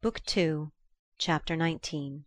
Book 0.00 0.24
Two, 0.24 0.70
Chapter 1.18 1.56
19 1.56 2.24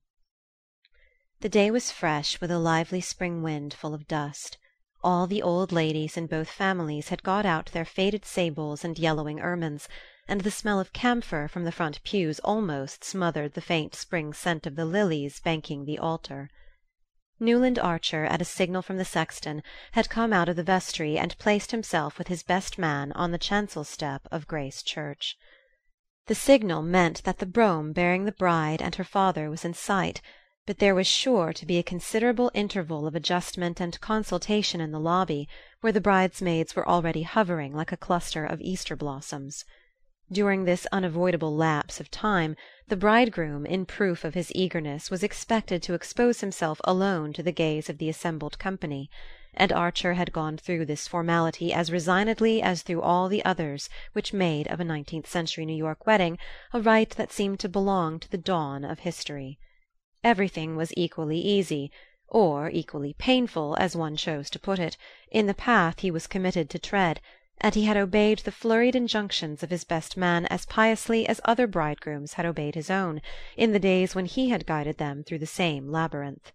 The 1.40 1.48
day 1.48 1.72
was 1.72 1.90
fresh 1.90 2.42
with 2.42 2.52
a 2.52 2.60
lively 2.60 3.00
spring 3.00 3.42
wind 3.42 3.74
full 3.74 3.94
of 3.94 4.10
dust. 4.10 4.58
All 5.02 5.26
the 5.26 5.42
old 5.42 5.72
ladies 5.72 6.18
in 6.18 6.28
both 6.28 6.50
families 6.50 7.08
had 7.08 7.24
got 7.24 7.46
out 7.46 7.68
their 7.68 7.86
faded 7.86 8.26
sables 8.26 8.84
and 8.84 9.00
yellowing 9.00 9.40
ermines, 9.40 9.88
and 10.28 10.42
the 10.42 10.52
smell 10.52 10.82
of 10.82 10.92
camphor 10.92 11.48
from 11.48 11.64
the 11.64 11.72
front 11.72 12.04
pews 12.04 12.40
almost 12.40 13.06
smothered 13.06 13.54
the 13.54 13.62
faint 13.62 13.96
spring 13.96 14.34
scent 14.34 14.68
of 14.68 14.76
the 14.76 14.84
lilies 14.84 15.40
banking 15.40 15.86
the 15.86 15.98
altar. 15.98 16.50
Newland 17.40 17.80
Archer, 17.80 18.26
at 18.26 18.42
a 18.42 18.46
signal 18.46 18.82
from 18.82 18.98
the 18.98 19.06
sexton, 19.06 19.64
had 19.94 20.10
come 20.10 20.34
out 20.34 20.50
of 20.50 20.58
the 20.58 20.62
vestry 20.62 21.18
and 21.18 21.40
placed 21.40 21.72
himself 21.72 22.18
with 22.18 22.28
his 22.28 22.44
best 22.44 22.78
man 22.78 23.14
on 23.14 23.32
the 23.32 23.38
chancel 23.38 23.86
step 23.86 24.28
of 24.30 24.46
Grace 24.46 24.84
Church. 24.84 25.38
The 26.28 26.36
signal 26.36 26.84
meant 26.84 27.24
that 27.24 27.40
the 27.40 27.46
brougham 27.46 27.94
bearing 27.94 28.26
the 28.26 28.32
bride 28.32 28.82
and 28.82 28.94
her 28.96 29.04
father 29.04 29.50
was 29.50 29.66
in 29.66 29.74
sight, 29.74 30.22
but 30.68 30.78
there 30.78 30.94
was 30.94 31.08
sure 31.08 31.52
to 31.52 31.66
be 31.66 31.80
a 31.80 31.84
considerable 31.84 32.52
interval 32.54 33.08
of 33.08 33.16
adjustment 33.16 33.82
and 33.82 34.00
consultation 34.00 34.80
in 34.80 34.92
the 34.92 35.00
lobby, 35.00 35.50
where 35.82 35.92
the 35.92 36.00
bridesmaids 36.00 36.76
were 36.76 36.88
already 36.88 37.24
hovering 37.24 37.74
like 37.74 37.92
a 37.92 37.98
cluster 37.98 38.46
of 38.46 38.62
Easter 38.62 38.96
blossoms. 38.96 39.66
During 40.32 40.64
this 40.64 40.88
unavoidable 40.92 41.56
lapse 41.56 42.00
of 42.00 42.12
time 42.12 42.56
the 42.88 42.96
bridegroom, 42.96 43.66
in 43.66 43.86
proof 43.86 44.24
of 44.24 44.36
his 44.36 44.52
eagerness, 44.54 45.10
was 45.10 45.24
expected 45.24 45.82
to 45.84 45.96
expose 45.96 46.42
himself 46.42 46.80
alone 46.84 47.34
to 47.34 47.44
the 47.44 47.52
gaze 47.52 47.90
of 47.90 47.98
the 47.98 48.10
assembled 48.10 48.60
company 48.60 49.10
and 49.54 49.74
Archer 49.74 50.14
had 50.14 50.32
gone 50.32 50.56
through 50.56 50.86
this 50.86 51.10
formality 51.10 51.74
as 51.74 51.92
resignedly 51.92 52.62
as 52.62 52.84
through 52.84 53.02
all 53.02 53.28
the 53.28 53.44
others 53.44 53.90
which 54.14 54.32
made 54.32 54.66
of 54.68 54.80
a 54.80 54.84
nineteenth 54.86 55.28
century 55.28 55.66
New 55.66 55.76
York 55.76 56.06
wedding 56.06 56.38
a 56.72 56.80
rite 56.80 57.10
that 57.12 57.34
seemed 57.34 57.60
to 57.60 57.68
belong 57.68 58.18
to 58.20 58.32
the 58.32 58.38
dawn 58.38 58.86
of 58.86 59.00
history. 59.00 59.60
Everything 60.24 60.78
was 60.78 60.94
equally 60.96 61.40
easy 61.40 61.92
or 62.30 62.70
equally 62.70 63.14
painful, 63.14 63.76
as 63.78 63.94
one 63.94 64.16
chose 64.16 64.50
to 64.52 64.58
put 64.58 64.80
it, 64.80 64.96
in 65.30 65.48
the 65.48 65.54
path 65.54 66.00
he 66.00 66.10
was 66.10 66.28
committed 66.28 66.70
to 66.70 66.80
tread, 66.80 67.20
and 67.60 67.76
he 67.76 67.84
had 67.84 67.98
obeyed 67.98 68.40
the 68.40 68.54
flurried 68.54 68.96
injunctions 68.96 69.64
of 69.64 69.70
his 69.70 69.84
best 69.84 70.16
man 70.16 70.46
as 70.46 70.66
piously 70.66 71.28
as 71.28 71.42
other 71.44 71.68
bridegrooms 71.68 72.34
had 72.34 72.46
obeyed 72.46 72.76
his 72.76 72.90
own, 72.90 73.22
in 73.58 73.74
the 73.74 73.80
days 73.80 74.16
when 74.16 74.26
he 74.26 74.48
had 74.48 74.66
guided 74.66 74.98
them 74.98 75.24
through 75.26 75.40
the 75.40 75.46
same 75.46 75.92
labyrinth. 75.92 76.54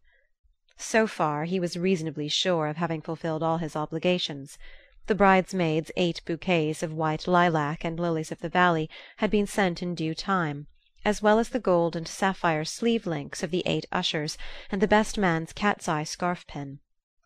So 0.79 1.07
far 1.07 1.45
he 1.45 1.59
was 1.59 1.77
reasonably 1.77 2.29
sure 2.29 2.67
of 2.67 2.77
having 2.77 3.01
fulfilled 3.01 3.43
all 3.43 3.59
his 3.59 3.75
obligations. 3.75 4.59
The 5.07 5.15
bridesmaids' 5.15 5.91
eight 5.97 6.21
bouquets 6.25 6.83
of 6.83 6.93
white 6.93 7.27
lilac 7.27 7.85
and 7.85 7.99
lilies 7.99 8.31
of 8.31 8.41
the 8.41 8.49
valley 8.49 8.91
had 9.17 9.31
been 9.31 9.47
sent 9.47 9.83
in 9.83 9.95
due 9.95 10.15
time, 10.15 10.67
as 11.05 11.23
well 11.23 11.39
as 11.39 11.49
the 11.49 11.61
gold 11.61 11.97
and 11.97 12.07
sapphire 12.07 12.65
sleeve 12.65 13.07
links 13.07 13.43
of 13.43 13.51
the 13.51 13.63
eight 13.67 13.87
ushers 13.93 14.37
and 14.71 14.83
the 14.83 14.89
best 14.89 15.17
man's 15.17 15.53
cat's 15.53 15.89
eye 15.89 16.05
scarf 16.05 16.47
pin. 16.47 16.81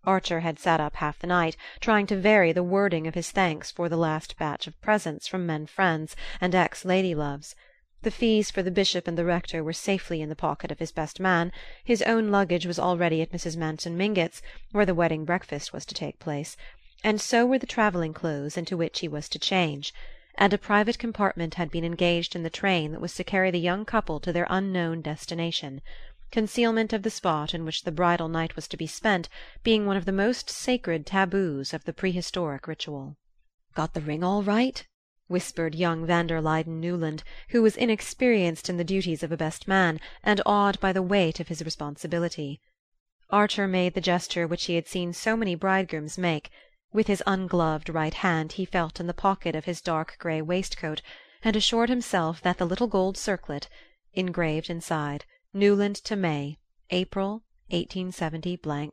Archer 0.05 0.41
had 0.41 0.59
sat 0.59 0.81
up 0.81 0.97
half 0.97 1.19
the 1.19 1.27
night, 1.27 1.56
trying 1.81 2.06
to 2.06 2.17
vary 2.17 2.53
the 2.53 2.62
wording 2.62 3.06
of 3.06 3.15
his 3.15 3.31
thanks 3.31 3.71
for 3.71 3.89
the 3.89 3.97
last 3.97 4.39
batch 4.39 4.67
of 4.67 4.81
presents 4.81 5.27
from 5.27 5.45
men 5.45 5.67
friends 5.67 6.15
and 6.41 6.55
ex 6.55 6.84
lady 6.84 7.15
loves. 7.15 7.55
The 8.03 8.11
fees 8.11 8.51
for 8.51 8.62
the 8.62 8.70
bishop 8.70 9.06
and 9.06 9.19
the 9.19 9.27
rector 9.27 9.62
were 9.62 9.75
safely 9.75 10.23
in 10.23 10.31
the 10.31 10.34
pocket 10.34 10.70
of 10.73 10.79
his 10.79 10.91
best 10.91 11.20
man; 11.20 11.53
his 11.84 12.01
own 12.01 12.31
luggage 12.31 12.65
was 12.65 12.79
already 12.79 13.20
at 13.20 13.31
Mrs. 13.31 13.59
Manson 13.59 13.95
Mingott's, 13.95 14.41
where 14.73 14.87
the 14.87 14.95
wedding 14.95 15.27
breakfast 15.27 15.75
was 15.75 15.84
to 15.84 15.93
take 15.95 16.19
place, 16.19 16.56
and 17.05 17.21
so 17.21 17.45
were 17.45 17.59
the 17.59 17.67
travelling 17.67 18.15
clothes 18.15 18.56
into 18.56 18.75
which 18.75 19.01
he 19.01 19.06
was 19.09 19.28
to 19.28 19.39
change; 19.39 19.93
and 20.39 20.55
a 20.55 20.56
private 20.56 20.98
compartment 20.98 21.56
had 21.56 21.71
been 21.71 21.84
engaged 21.84 22.34
in 22.34 22.43
the 22.43 22.48
train 22.48 22.93
that 22.93 23.03
was 23.03 23.15
to 23.17 23.23
carry 23.23 23.51
the 23.51 23.61
young 23.61 23.84
couple 23.84 24.19
to 24.19 24.33
their 24.33 24.47
unknown 24.48 25.03
destination 25.03 25.83
concealment 26.33 26.95
of 26.95 27.03
the 27.03 27.11
spot 27.11 27.53
in 27.53 27.67
which 27.67 27.83
the 27.83 27.93
bridal 27.93 28.28
night 28.31 28.56
was 28.56 28.67
to 28.67 28.78
be 28.78 28.87
spent 28.87 29.28
being 29.62 29.84
one 29.84 29.98
of 29.98 30.06
the 30.06 30.11
most 30.11 30.48
sacred 30.48 31.05
taboos 31.05 31.75
of 31.75 31.84
the 31.84 31.93
prehistoric 31.93 32.67
ritual. 32.67 33.19
"Got 33.75 33.93
the 33.93 34.00
ring 34.00 34.25
all 34.25 34.43
right?" 34.43 34.87
Whispered 35.31 35.77
young 35.77 36.05
van 36.05 36.27
der 36.27 36.41
Luyden 36.41 36.81
Newland, 36.81 37.23
who 37.51 37.63
was 37.63 37.77
inexperienced 37.77 38.69
in 38.69 38.79
the 38.79 38.83
duties 38.83 39.23
of 39.23 39.31
a 39.31 39.37
best 39.37 39.69
man, 39.69 40.01
and 40.25 40.41
awed 40.45 40.81
by 40.81 40.93
the 40.93 41.05
weight 41.05 41.39
of 41.39 41.47
his 41.47 41.65
responsibility. 41.65 42.61
Archer 43.31 43.69
made 43.69 43.95
the 43.95 44.01
gesture 44.01 44.45
which 44.45 44.65
he 44.65 44.75
had 44.75 44.89
seen 44.89 45.13
so 45.13 45.37
many 45.37 45.55
bridegrooms 45.55 46.19
make; 46.19 46.51
with 46.93 47.07
his 47.07 47.23
ungloved 47.29 47.89
right 47.89 48.15
hand 48.15 48.55
he 48.55 48.65
felt 48.65 48.99
in 48.99 49.07
the 49.07 49.15
pocket 49.15 49.55
of 49.55 49.67
his 49.67 49.81
dark 49.81 50.17
grey 50.19 50.43
waistcoat, 50.43 51.01
and 51.45 51.55
assured 51.55 51.91
himself 51.91 52.43
that 52.43 52.59
the 52.59 52.67
little 52.67 52.89
gold 52.89 53.17
circlet, 53.17 53.69
engraved 54.15 54.69
inside 54.69 55.25
"Newland 55.55 55.95
to 55.95 56.17
May, 56.17 56.59
April, 56.91 57.45
187 57.69 58.91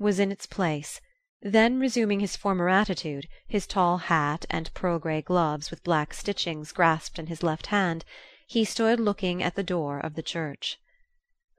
was 0.00 0.18
in 0.18 0.32
its 0.32 0.46
place 0.46 1.00
then 1.42 1.80
resuming 1.80 2.20
his 2.20 2.36
former 2.36 2.68
attitude, 2.68 3.26
his 3.48 3.66
tall 3.66 3.96
hat 3.96 4.44
and 4.50 4.74
pearl 4.74 4.98
grey 4.98 5.22
gloves 5.22 5.70
with 5.70 5.82
black 5.82 6.12
stitchings 6.12 6.70
grasped 6.70 7.18
in 7.18 7.28
his 7.28 7.42
left 7.42 7.68
hand, 7.68 8.04
he 8.46 8.62
stood 8.62 9.00
looking 9.00 9.42
at 9.42 9.54
the 9.54 9.62
door 9.62 9.98
of 9.98 10.16
the 10.16 10.22
church. 10.22 10.78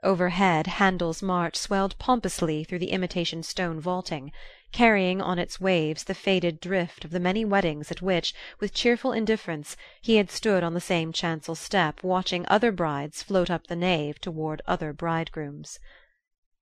Overhead 0.04 0.68
Handel's 0.68 1.24
march 1.24 1.56
swelled 1.56 1.98
pompously 1.98 2.64
through 2.64 2.78
the 2.78 2.92
imitation 2.92 3.42
stone 3.42 3.80
vaulting, 3.80 4.32
carrying 4.72 5.20
on 5.20 5.40
its 5.40 5.60
waves 5.60 6.04
the 6.04 6.14
faded 6.14 6.60
drift 6.60 7.04
of 7.04 7.10
the 7.10 7.20
many 7.20 7.44
weddings 7.44 7.92
at 7.92 8.04
which, 8.04 8.36
with 8.60 8.76
cheerful 8.76 9.12
indifference, 9.12 9.76
he 10.00 10.18
had 10.18 10.30
stood 10.30 10.64
on 10.64 10.76
the 10.76 10.80
same 10.80 11.12
chancel 11.12 11.56
step 11.56 12.04
watching 12.04 12.46
other 12.48 12.72
brides 12.72 13.24
float 13.24 13.50
up 13.50 13.66
the 13.66 13.76
nave 13.76 14.22
toward 14.22 14.62
other 14.68 14.94
bridegrooms. 14.94 15.80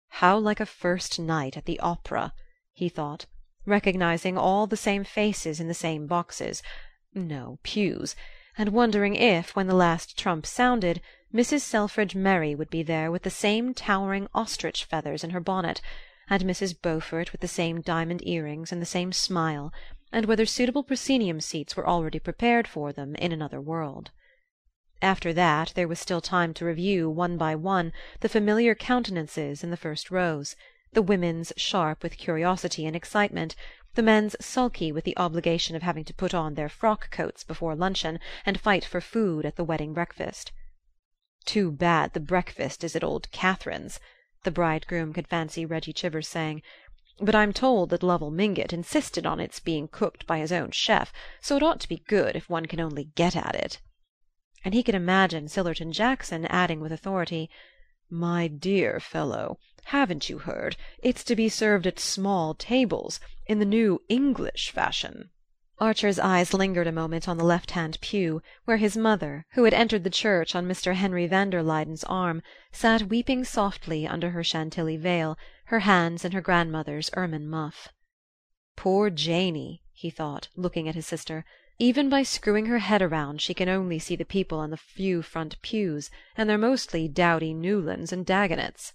How 0.07 0.37
like 0.37 0.61
a 0.61 0.65
first 0.65 1.19
night 1.19 1.57
at 1.57 1.65
the 1.65 1.81
opera! 1.81 2.31
He 2.79 2.87
thought, 2.87 3.25
recognizing 3.65 4.37
all 4.37 4.65
the 4.65 4.77
same 4.77 5.03
faces 5.03 5.59
in 5.59 5.67
the 5.67 5.73
same 5.73 6.07
boxes 6.07 6.63
no, 7.13 7.59
pews 7.61 8.15
and 8.57 8.69
wondering 8.69 9.15
if, 9.15 9.55
when 9.55 9.67
the 9.67 9.75
last 9.75 10.17
trump 10.17 10.45
sounded, 10.45 11.01
Mrs. 11.33 11.61
Selfridge 11.61 12.15
Merry 12.15 12.55
would 12.55 12.69
be 12.69 12.83
there 12.83 13.11
with 13.11 13.23
the 13.23 13.29
same 13.29 13.73
towering 13.73 14.27
ostrich 14.33 14.85
feathers 14.85 15.23
in 15.23 15.31
her 15.31 15.39
bonnet, 15.39 15.81
and 16.29 16.43
Mrs. 16.43 16.79
Beaufort 16.79 17.31
with 17.31 17.41
the 17.41 17.47
same 17.47 17.81
diamond 17.81 18.25
earrings 18.27 18.71
and 18.71 18.81
the 18.81 18.85
same 18.85 19.11
smile, 19.11 19.73
and 20.11 20.25
whether 20.25 20.45
suitable 20.45 20.83
proscenium 20.83 21.41
seats 21.41 21.75
were 21.75 21.87
already 21.87 22.19
prepared 22.19 22.67
for 22.67 22.93
them 22.93 23.15
in 23.15 23.31
another 23.31 23.59
world. 23.59 24.11
After 25.01 25.33
that 25.33 25.73
there 25.75 25.87
was 25.87 25.99
still 25.99 26.21
time 26.21 26.53
to 26.55 26.65
review, 26.65 27.09
one 27.09 27.37
by 27.37 27.55
one, 27.55 27.91
the 28.19 28.29
familiar 28.29 28.75
countenances 28.75 29.63
in 29.63 29.69
the 29.71 29.77
first 29.77 30.11
rows 30.11 30.55
the 30.93 31.01
women's 31.01 31.53
sharp 31.55 32.01
with 32.01 32.17
curiosity 32.17 32.85
and 32.85 32.95
excitement, 32.95 33.55
the 33.95 34.01
men's 34.01 34.35
sulky 34.39 34.91
with 34.91 35.03
the 35.03 35.17
obligation 35.17 35.75
of 35.75 35.83
having 35.83 36.03
to 36.03 36.13
put 36.13 36.33
on 36.33 36.55
their 36.55 36.69
frock 36.69 37.11
coats 37.11 37.43
before 37.43 37.75
luncheon 37.75 38.19
and 38.45 38.59
fight 38.59 38.83
for 38.83 38.99
food 38.99 39.45
at 39.45 39.55
the 39.55 39.63
wedding 39.63 39.93
breakfast. 39.93 40.51
"Too 41.45 41.71
bad 41.71 42.13
the 42.13 42.19
breakfast 42.19 42.83
is 42.83 42.95
at 42.95 43.03
old 43.03 43.29
Catherine's," 43.31 43.99
the 44.43 44.51
bridegroom 44.51 45.13
could 45.13 45.27
fancy 45.27 45.65
Reggie 45.65 45.93
Chivers 45.93 46.27
saying; 46.27 46.61
"but 47.19 47.35
I'm 47.35 47.53
told 47.53 47.91
that 47.91 48.01
Lovell 48.03 48.31
Mingott 48.31 48.73
insisted 48.73 49.25
on 49.25 49.39
its 49.39 49.59
being 49.59 49.87
cooked 49.87 50.25
by 50.25 50.39
his 50.39 50.51
own 50.51 50.71
chef, 50.71 51.13
so 51.39 51.55
it 51.55 51.63
ought 51.63 51.79
to 51.81 51.89
be 51.89 52.03
good 52.07 52.35
if 52.35 52.49
one 52.49 52.65
can 52.65 52.79
only 52.79 53.05
get 53.15 53.35
at 53.35 53.53
it." 53.53 53.79
And 54.65 54.73
he 54.73 54.81
could 54.83 54.95
imagine 54.95 55.47
Sillerton 55.47 55.91
Jackson 55.91 56.45
adding 56.47 56.79
with 56.79 56.91
authority. 56.91 57.49
"My 58.11 58.47
dear 58.47 58.99
fellow, 58.99 59.59
haven't 59.83 60.29
you 60.29 60.39
heard? 60.39 60.75
It's 60.97 61.23
to 61.25 61.35
be 61.35 61.47
served 61.47 61.85
at 61.85 61.99
small 61.99 62.55
tables, 62.55 63.19
in 63.45 63.59
the 63.59 63.65
new 63.65 64.01
English 64.09 64.71
fashion." 64.71 65.29
Archer's 65.77 66.17
eyes 66.17 66.51
lingered 66.51 66.87
a 66.87 66.91
moment 66.91 67.27
on 67.29 67.37
the 67.37 67.43
left 67.43 67.69
hand 67.69 67.99
pew, 68.01 68.41
where 68.65 68.77
his 68.77 68.97
mother, 68.97 69.45
who 69.51 69.63
had 69.63 69.75
entered 69.75 70.03
the 70.03 70.09
church 70.09 70.55
on 70.55 70.65
Mr. 70.67 70.95
Henry 70.95 71.27
van 71.27 71.51
der 71.51 71.61
Luyden's 71.61 72.03
arm, 72.05 72.41
sat 72.71 73.03
weeping 73.03 73.43
softly 73.43 74.07
under 74.07 74.31
her 74.31 74.43
Chantilly 74.43 74.97
veil, 74.97 75.37
her 75.65 75.81
hands 75.81 76.25
in 76.25 76.31
her 76.31 76.41
grandmother's 76.41 77.11
ermine 77.15 77.47
muff. 77.47 77.89
"Poor 78.75 79.11
Janey!" 79.11 79.83
He 79.99 80.09
thought, 80.09 80.47
looking 80.55 80.87
at 80.87 80.95
his 80.95 81.05
sister. 81.05 81.43
Even 81.77 82.07
by 82.07 82.23
screwing 82.23 82.67
her 82.67 82.79
head 82.79 83.01
around 83.01 83.41
she 83.41 83.53
can 83.53 83.67
only 83.67 83.99
see 83.99 84.15
the 84.15 84.23
people 84.23 84.57
on 84.57 84.69
the 84.69 84.77
few 84.77 85.21
front 85.21 85.61
pews, 85.61 86.09
and 86.37 86.49
they're 86.49 86.57
mostly 86.57 87.09
dowdy 87.09 87.53
Newlands 87.53 88.13
and 88.13 88.25
Dagonets. 88.25 88.93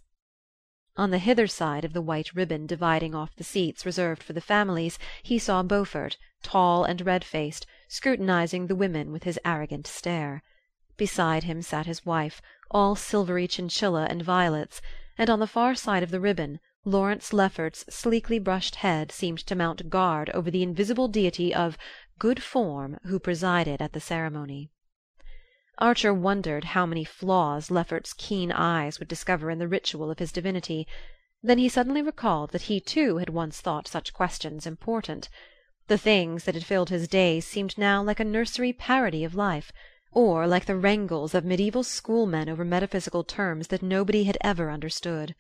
On 0.97 1.11
the 1.11 1.19
hither 1.19 1.47
side 1.47 1.85
of 1.85 1.93
the 1.93 2.01
white 2.01 2.35
ribbon 2.35 2.67
dividing 2.67 3.15
off 3.15 3.37
the 3.37 3.45
seats 3.45 3.85
reserved 3.85 4.23
for 4.23 4.33
the 4.33 4.41
families 4.41 4.99
he 5.23 5.39
saw 5.39 5.62
Beaufort, 5.62 6.17
tall 6.43 6.85
and 6.85 7.03
red 7.03 7.23
faced, 7.23 7.67
scrutinizing 7.87 8.67
the 8.67 8.75
women 8.75 9.12
with 9.12 9.25
his 9.25 9.39
arrogant 9.45 9.87
stare. 9.87 10.43
Beside 10.97 11.45
him 11.45 11.61
sat 11.61 11.85
his 11.85 12.07
wife, 12.07 12.41
all 12.71 12.97
silvery 12.97 13.47
chinchilla 13.47 14.07
and 14.09 14.23
violets, 14.23 14.81
and 15.19 15.29
on 15.29 15.39
the 15.39 15.47
far 15.47 15.75
side 15.75 16.03
of 16.03 16.11
the 16.11 16.21
ribbon 16.21 16.61
Lawrence 16.87 17.33
Lefferts's 17.33 17.87
sleekly 17.89 18.39
brushed 18.39 18.75
head 18.75 19.11
seemed 19.11 19.39
to 19.39 19.55
mount 19.55 19.89
guard 19.89 20.29
over 20.35 20.51
the 20.51 20.63
invisible 20.63 21.09
deity 21.09 21.55
of 21.55 21.79
good 22.19 22.43
form 22.43 22.99
who 23.05 23.19
presided 23.19 23.81
at 23.81 23.95
the 23.95 24.01
ceremony. 24.01 24.69
Archer 25.79 26.13
wondered 26.13 26.65
how 26.65 26.85
many 26.85 27.03
flaws 27.03 27.71
Lefferts's 27.71 28.13
keen 28.13 28.53
eyes 28.53 28.99
would 28.99 29.09
discover 29.09 29.51
in 29.51 29.59
the 29.59 29.67
ritual 29.67 30.11
of 30.11 30.19
his 30.19 30.31
divinity; 30.31 30.87
then 31.43 31.57
he 31.57 31.71
suddenly 31.71 32.03
recalled 32.03 32.51
that 32.51 32.69
he 32.69 32.81
too 32.81 33.17
had 33.17 33.31
once 33.31 33.63
thought 33.63 33.89
such 33.89 34.13
questions 34.13 34.67
important. 34.67 35.31
The 35.87 35.97
things 35.97 36.45
that 36.45 36.55
had 36.55 36.67
filled 36.67 36.91
his 36.91 37.09
days 37.09 37.47
seemed 37.47 37.79
now 37.79 38.03
like 38.03 38.21
a 38.21 38.25
nursery 38.25 38.75
parody 38.75 39.25
of 39.25 39.35
life, 39.35 39.73
or 40.13 40.47
like 40.47 40.67
the 40.67 40.77
wrangles 40.77 41.35
of 41.35 41.47
mediaeval 41.47 41.85
schoolmen 41.85 42.51
over 42.51 42.63
metaphysical 42.63 43.25
terms 43.25 43.69
that 43.69 43.83
nobody 43.83 44.25
had 44.25 44.37
ever 44.43 44.71
understood. 44.71 45.35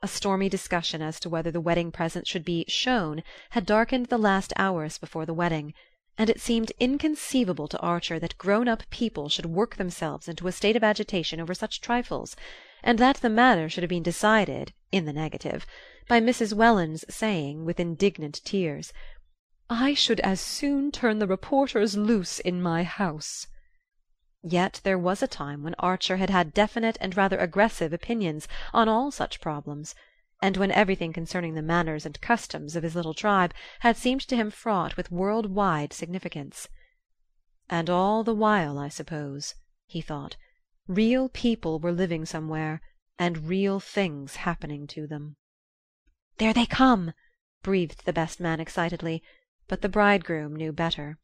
A 0.00 0.06
stormy 0.06 0.48
discussion 0.48 1.02
as 1.02 1.18
to 1.18 1.28
whether 1.28 1.50
the 1.50 1.60
wedding 1.60 1.90
presents 1.90 2.30
should 2.30 2.44
be 2.44 2.64
"shown" 2.68 3.24
had 3.50 3.66
darkened 3.66 4.06
the 4.06 4.16
last 4.16 4.52
hours 4.56 4.96
before 4.96 5.26
the 5.26 5.34
wedding 5.34 5.74
and 6.16 6.30
it 6.30 6.40
seemed 6.40 6.70
inconceivable 6.78 7.66
to 7.66 7.80
Archer 7.80 8.20
that 8.20 8.38
grown 8.38 8.68
up 8.68 8.88
people 8.90 9.28
should 9.28 9.46
work 9.46 9.74
themselves 9.74 10.28
into 10.28 10.46
a 10.46 10.52
state 10.52 10.76
of 10.76 10.84
agitation 10.84 11.40
over 11.40 11.52
such 11.52 11.80
trifles, 11.80 12.36
and 12.80 13.00
that 13.00 13.16
the 13.16 13.28
matter 13.28 13.68
should 13.68 13.82
have 13.82 13.90
been 13.90 14.04
decided, 14.04 14.72
in 14.92 15.04
the 15.04 15.12
negative, 15.12 15.66
by 16.06 16.20
Mrs. 16.20 16.52
Welland's 16.52 17.04
saying, 17.12 17.64
with 17.64 17.80
indignant 17.80 18.40
tears, 18.44 18.92
"I 19.68 19.94
should 19.94 20.20
as 20.20 20.40
soon 20.40 20.92
turn 20.92 21.18
the 21.18 21.26
reporters 21.26 21.96
loose 21.96 22.38
in 22.38 22.62
my 22.62 22.84
house." 22.84 23.48
Yet 24.44 24.80
there 24.84 25.00
was 25.00 25.20
a 25.20 25.26
time 25.26 25.64
when 25.64 25.74
Archer 25.80 26.18
had 26.18 26.30
had 26.30 26.54
definite 26.54 26.96
and 27.00 27.16
rather 27.16 27.36
aggressive 27.38 27.92
opinions 27.92 28.46
on 28.72 28.88
all 28.88 29.10
such 29.10 29.40
problems 29.40 29.96
and 30.40 30.56
when 30.56 30.70
everything 30.70 31.12
concerning 31.12 31.54
the 31.54 31.60
manners 31.60 32.06
and 32.06 32.20
customs 32.20 32.76
of 32.76 32.84
his 32.84 32.94
little 32.94 33.14
tribe 33.14 33.52
had 33.80 33.96
seemed 33.96 34.20
to 34.28 34.36
him 34.36 34.52
fraught 34.52 34.96
with 34.96 35.10
world 35.10 35.46
wide 35.52 35.92
significance. 35.92 36.68
And 37.68 37.90
all 37.90 38.22
the 38.22 38.32
while, 38.32 38.78
I 38.78 38.88
suppose, 38.90 39.56
he 39.86 40.00
thought, 40.00 40.36
real 40.86 41.28
people 41.28 41.80
were 41.80 41.90
living 41.90 42.24
somewhere, 42.24 42.80
and 43.18 43.48
real 43.48 43.80
things 43.80 44.36
happening 44.36 44.86
to 44.86 45.08
them. 45.08 45.34
"There 46.36 46.52
they 46.52 46.64
come!" 46.66 47.12
breathed 47.64 48.04
the 48.04 48.12
best 48.12 48.38
man 48.38 48.60
excitedly; 48.60 49.20
but 49.66 49.82
the 49.82 49.88
bridegroom 49.88 50.54
knew 50.54 50.70
better. 50.72 51.18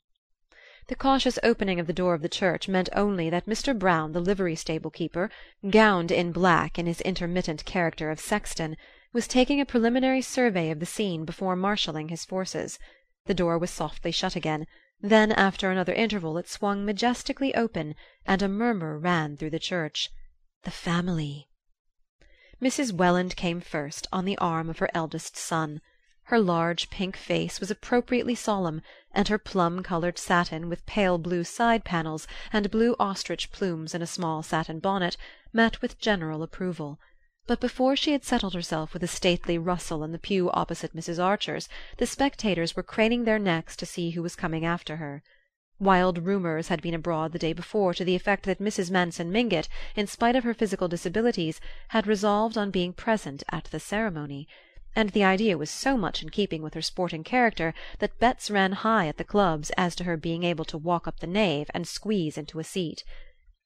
The 0.86 0.94
cautious 0.94 1.38
opening 1.42 1.80
of 1.80 1.86
the 1.86 1.94
door 1.94 2.12
of 2.12 2.20
the 2.20 2.28
church 2.28 2.68
meant 2.68 2.90
only 2.92 3.30
that 3.30 3.46
Mr. 3.46 3.74
Brown 3.78 4.12
the 4.12 4.20
livery 4.20 4.54
stable 4.54 4.90
keeper, 4.90 5.30
gowned 5.70 6.10
in 6.12 6.30
black 6.30 6.78
in 6.78 6.84
his 6.84 7.00
intermittent 7.00 7.64
character 7.64 8.10
of 8.10 8.20
sexton 8.20 8.76
was 9.10 9.26
taking 9.26 9.62
a 9.62 9.64
preliminary 9.64 10.20
survey 10.20 10.70
of 10.70 10.80
the 10.80 10.84
scene 10.84 11.24
before 11.24 11.56
marshalling 11.56 12.10
his 12.10 12.26
forces. 12.26 12.78
The 13.24 13.32
door 13.32 13.56
was 13.56 13.70
softly 13.70 14.10
shut 14.12 14.36
again; 14.36 14.66
then 15.00 15.32
after 15.32 15.70
another 15.70 15.94
interval 15.94 16.36
it 16.36 16.50
swung 16.50 16.84
majestically 16.84 17.54
open, 17.54 17.94
and 18.26 18.42
a 18.42 18.46
murmur 18.48 18.98
ran 18.98 19.38
through 19.38 19.50
the 19.56 19.58
church. 19.58 20.10
The 20.64 20.70
family 20.70 21.48
Mrs. 22.60 22.92
Welland 22.92 23.36
came 23.36 23.62
first, 23.62 24.06
on 24.12 24.26
the 24.26 24.36
arm 24.36 24.68
of 24.68 24.80
her 24.80 24.90
eldest 24.92 25.34
son. 25.34 25.80
Her 26.28 26.38
large 26.38 26.88
pink 26.88 27.18
face 27.18 27.60
was 27.60 27.70
appropriately 27.70 28.34
solemn, 28.34 28.80
and 29.12 29.28
her 29.28 29.36
plum 29.36 29.82
colored 29.82 30.18
satin 30.18 30.70
with 30.70 30.86
pale 30.86 31.18
blue 31.18 31.44
side 31.44 31.84
panels 31.84 32.26
and 32.50 32.70
blue 32.70 32.96
ostrich 32.98 33.52
plumes 33.52 33.94
in 33.94 34.00
a 34.00 34.06
small 34.06 34.42
satin 34.42 34.78
bonnet 34.78 35.18
met 35.52 35.82
with 35.82 35.98
general 36.00 36.42
approval 36.42 36.98
but 37.46 37.60
before 37.60 37.94
she 37.94 38.12
had 38.12 38.24
settled 38.24 38.54
herself 38.54 38.94
with 38.94 39.02
a 39.02 39.06
stately 39.06 39.58
rustle 39.58 40.02
in 40.02 40.12
the 40.12 40.18
pew 40.18 40.50
opposite 40.52 40.96
Mrs. 40.96 41.22
Archer's 41.22 41.68
the 41.98 42.06
spectators 42.06 42.74
were 42.74 42.82
craning 42.82 43.24
their 43.24 43.38
necks 43.38 43.76
to 43.76 43.84
see 43.84 44.12
who 44.12 44.22
was 44.22 44.34
coming 44.34 44.64
after 44.64 44.96
her. 44.96 45.22
Wild 45.78 46.16
rumors 46.24 46.68
had 46.68 46.80
been 46.80 46.94
abroad 46.94 47.32
the 47.32 47.38
day 47.38 47.52
before 47.52 47.92
to 47.92 48.02
the 48.02 48.16
effect 48.16 48.44
that 48.46 48.60
Mrs. 48.62 48.90
Manson 48.90 49.30
Mingott, 49.30 49.68
in 49.94 50.06
spite 50.06 50.36
of 50.36 50.44
her 50.44 50.54
physical 50.54 50.88
disabilities, 50.88 51.60
had 51.88 52.06
resolved 52.06 52.56
on 52.56 52.70
being 52.70 52.94
present 52.94 53.42
at 53.50 53.64
the 53.64 53.78
ceremony; 53.78 54.48
and 54.96 55.10
the 55.10 55.24
idea 55.24 55.58
was 55.58 55.70
so 55.70 55.96
much 55.96 56.22
in 56.22 56.28
keeping 56.30 56.62
with 56.62 56.74
her 56.74 56.82
sporting 56.82 57.24
character 57.24 57.74
that 57.98 58.18
bets 58.18 58.50
ran 58.50 58.72
high 58.72 59.08
at 59.08 59.16
the 59.16 59.24
clubs 59.24 59.70
as 59.76 59.96
to 59.96 60.04
her 60.04 60.16
being 60.16 60.44
able 60.44 60.64
to 60.64 60.78
walk 60.78 61.08
up 61.08 61.18
the 61.20 61.26
nave 61.26 61.68
and 61.74 61.88
squeeze 61.88 62.38
into 62.38 62.58
a 62.60 62.64
seat. 62.64 63.02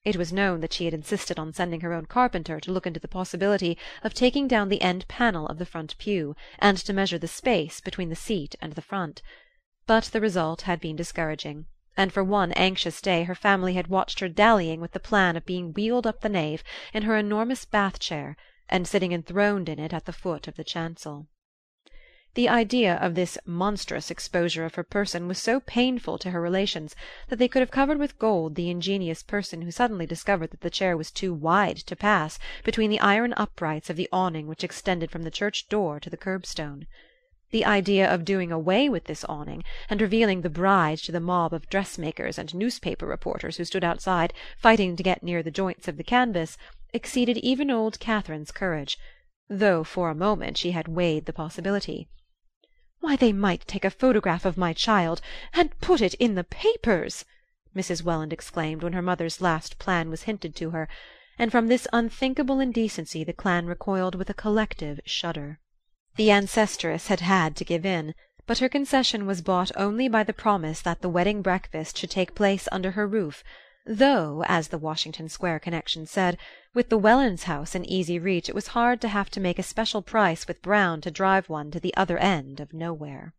It 0.05 0.15
was 0.15 0.33
known 0.33 0.61
that 0.61 0.73
she 0.73 0.85
had 0.85 0.93
insisted 0.93 1.37
on 1.37 1.53
sending 1.53 1.81
her 1.81 1.93
own 1.93 2.05
carpenter 2.05 2.59
to 2.61 2.71
look 2.71 2.87
into 2.87 2.99
the 2.99 3.07
possibility 3.07 3.77
of 4.01 4.13
taking 4.13 4.47
down 4.47 4.69
the 4.69 4.81
end 4.81 5.07
panel 5.07 5.45
of 5.47 5.59
the 5.59 5.65
front 5.65 5.97
pew, 5.97 6.35
and 6.57 6.77
to 6.77 6.93
measure 6.93 7.19
the 7.19 7.27
space 7.27 7.81
between 7.81 8.09
the 8.09 8.15
seat 8.15 8.55
and 8.61 8.73
the 8.73 8.81
front; 8.81 9.21
but 9.85 10.05
the 10.05 10.21
result 10.21 10.61
had 10.61 10.79
been 10.79 10.95
discouraging, 10.95 11.65
and 11.97 12.13
for 12.13 12.23
one 12.23 12.53
anxious 12.53 13.01
day 13.01 13.23
her 13.23 13.35
family 13.35 13.73
had 13.73 13.87
watched 13.87 14.21
her 14.21 14.29
dallying 14.29 14.79
with 14.79 14.93
the 14.93 14.99
plan 14.99 15.35
of 15.35 15.45
being 15.45 15.73
wheeled 15.73 16.07
up 16.07 16.21
the 16.21 16.29
nave 16.29 16.63
in 16.93 17.03
her 17.03 17.17
enormous 17.17 17.65
bath 17.65 17.99
chair, 17.99 18.37
and 18.69 18.87
sitting 18.87 19.11
enthroned 19.11 19.67
in 19.67 19.79
it 19.79 19.93
at 19.93 20.05
the 20.05 20.13
foot 20.13 20.47
of 20.47 20.55
the 20.55 20.63
chancel. 20.63 21.27
The 22.35 22.47
idea 22.47 22.95
of 22.97 23.15
this 23.15 23.39
monstrous 23.43 24.11
exposure 24.11 24.63
of 24.63 24.75
her 24.75 24.83
person 24.83 25.27
was 25.27 25.39
so 25.39 25.59
painful 25.59 26.19
to 26.19 26.29
her 26.29 26.39
relations 26.39 26.95
that 27.27 27.39
they 27.39 27.47
could 27.47 27.61
have 27.61 27.71
covered 27.71 27.97
with 27.97 28.19
gold 28.19 28.53
the 28.53 28.69
ingenious 28.69 29.23
person 29.23 29.63
who 29.63 29.71
suddenly 29.71 30.05
discovered 30.05 30.51
that 30.51 30.61
the 30.61 30.69
chair 30.69 30.95
was 30.95 31.09
too 31.09 31.33
wide 31.33 31.77
to 31.77 31.95
pass 31.95 32.37
between 32.63 32.91
the 32.91 32.99
iron 32.99 33.33
uprights 33.35 33.89
of 33.89 33.95
the 33.95 34.07
awning 34.13 34.45
which 34.45 34.63
extended 34.63 35.09
from 35.09 35.23
the 35.23 35.31
church 35.31 35.67
door 35.69 35.99
to 35.99 36.09
the 36.09 36.17
curbstone. 36.17 36.85
The 37.49 37.65
idea 37.65 38.07
of 38.07 38.25
doing 38.25 38.51
away 38.51 38.89
with 38.89 39.05
this 39.05 39.25
awning, 39.25 39.63
and 39.89 39.99
revealing 39.99 40.41
the 40.41 40.51
bride 40.51 40.99
to 40.99 41.11
the 41.11 41.19
mob 41.19 41.51
of 41.51 41.67
dressmakers 41.67 42.37
and 42.37 42.53
newspaper 42.53 43.07
reporters 43.07 43.57
who 43.57 43.65
stood 43.65 43.83
outside, 43.83 44.35
fighting 44.55 44.95
to 44.95 45.01
get 45.01 45.23
near 45.23 45.41
the 45.41 45.49
joints 45.49 45.87
of 45.87 45.97
the 45.97 46.03
canvas, 46.03 46.59
exceeded 46.91 47.37
even 47.37 47.69
old 47.69 47.99
Catherine's 47.99 48.49
courage, 48.51 48.97
though 49.47 49.83
for 49.83 50.09
a 50.09 50.15
moment 50.15 50.57
she 50.57 50.71
had 50.71 50.87
weighed 50.87 51.27
the 51.27 51.31
possibility. 51.31 52.07
"Why, 52.99 53.15
they 53.15 53.31
might 53.31 53.67
take 53.67 53.85
a 53.85 53.91
photograph 53.91 54.43
of 54.43 54.57
my 54.57 54.73
child 54.73 55.21
and 55.53 55.79
put 55.81 56.01
it 56.01 56.15
in 56.15 56.33
the 56.33 56.43
papers!" 56.43 57.25
Mrs. 57.75 58.01
Welland 58.01 58.33
exclaimed 58.33 58.81
when 58.81 58.93
her 58.93 59.03
mother's 59.03 59.39
last 59.39 59.77
plan 59.77 60.09
was 60.09 60.23
hinted 60.23 60.55
to 60.55 60.71
her; 60.71 60.89
and 61.37 61.51
from 61.51 61.67
this 61.67 61.87
unthinkable 61.93 62.59
indecency 62.59 63.23
the 63.23 63.33
clan 63.33 63.67
recoiled 63.67 64.15
with 64.15 64.31
a 64.31 64.33
collective 64.33 64.99
shudder. 65.05 65.59
The 66.15 66.31
ancestress 66.31 67.05
had 67.05 67.19
had 67.19 67.55
to 67.57 67.63
give 67.63 67.85
in, 67.85 68.15
but 68.47 68.57
her 68.57 68.67
concession 68.67 69.27
was 69.27 69.43
bought 69.43 69.69
only 69.75 70.07
by 70.07 70.23
the 70.23 70.33
promise 70.33 70.81
that 70.81 71.01
the 71.01 71.09
wedding 71.09 71.43
breakfast 71.43 71.99
should 71.99 72.09
take 72.09 72.33
place 72.33 72.67
under 72.71 72.89
her 72.97 73.05
roof 73.05 73.43
though, 73.91 74.43
as 74.45 74.67
the 74.67 74.77
Washington 74.77 75.27
Square 75.27 75.61
connection 75.61 76.05
said, 76.05 76.37
with 76.75 76.89
the 76.89 76.97
Wellands' 76.97 77.45
house 77.45 77.73
in 77.73 77.83
easy 77.85 78.19
reach 78.19 78.47
it 78.47 78.53
was 78.53 78.67
hard 78.67 79.01
to 79.01 79.07
have 79.07 79.31
to 79.31 79.39
make 79.39 79.57
a 79.57 79.63
special 79.63 80.03
price 80.03 80.47
with 80.47 80.61
Brown 80.61 81.01
to 81.01 81.09
drive 81.09 81.49
one 81.49 81.71
to 81.71 81.79
the 81.79 81.95
other 81.97 82.19
end 82.19 82.59
of 82.59 82.71
nowhere. 82.71 83.33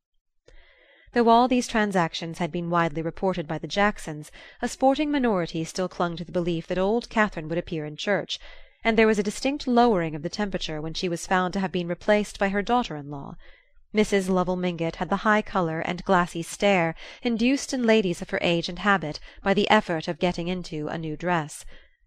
Though 1.13 1.29
all 1.29 1.47
these 1.47 1.69
transactions 1.69 2.39
had 2.39 2.51
been 2.51 2.69
widely 2.69 3.01
reported 3.01 3.47
by 3.47 3.59
the 3.59 3.69
Jacksons, 3.69 4.33
a 4.61 4.67
sporting 4.67 5.13
minority 5.13 5.63
still 5.63 5.89
clung 5.89 6.17
to 6.17 6.25
the 6.25 6.33
belief 6.33 6.67
that 6.67 6.79
old 6.79 7.09
Catherine 7.09 7.49
would 7.49 7.59
appear 7.59 7.85
in 7.85 7.97
church, 7.97 8.41
and 8.83 8.99
there 8.99 9.07
was 9.07 9.21
a 9.21 9.23
distinct 9.23 9.69
lowering 9.69 10.17
of 10.17 10.23
the 10.23 10.29
temperature 10.29 10.81
when 10.81 10.95
she 10.95 11.09
was 11.09 11.29
found 11.29 11.53
to 11.53 11.61
have 11.61 11.71
been 11.71 11.87
replaced 11.87 12.41
by 12.41 12.49
her 12.49 12.61
daughter 12.61 12.97
in 12.97 13.09
law. 13.09 13.37
Mrs. 13.93 14.29
Lovell 14.29 14.55
Mingott 14.55 14.95
had 14.95 15.09
the 15.11 15.17
high 15.27 15.43
colour 15.43 15.81
and 15.81 16.05
glassy 16.05 16.43
stare 16.45 16.95
induced 17.25 17.75
in 17.75 17.83
ladies 17.83 18.23
of 18.23 18.31
her 18.31 18.39
age 18.41 18.69
and 18.69 18.79
habit 18.79 19.19
by 19.43 19.53
the 19.53 19.69
effort 19.69 20.07
of 20.07 20.21
getting 20.21 20.47
into 20.47 20.87
a 20.87 20.97
new 20.97 21.17
dress; 21.17 21.65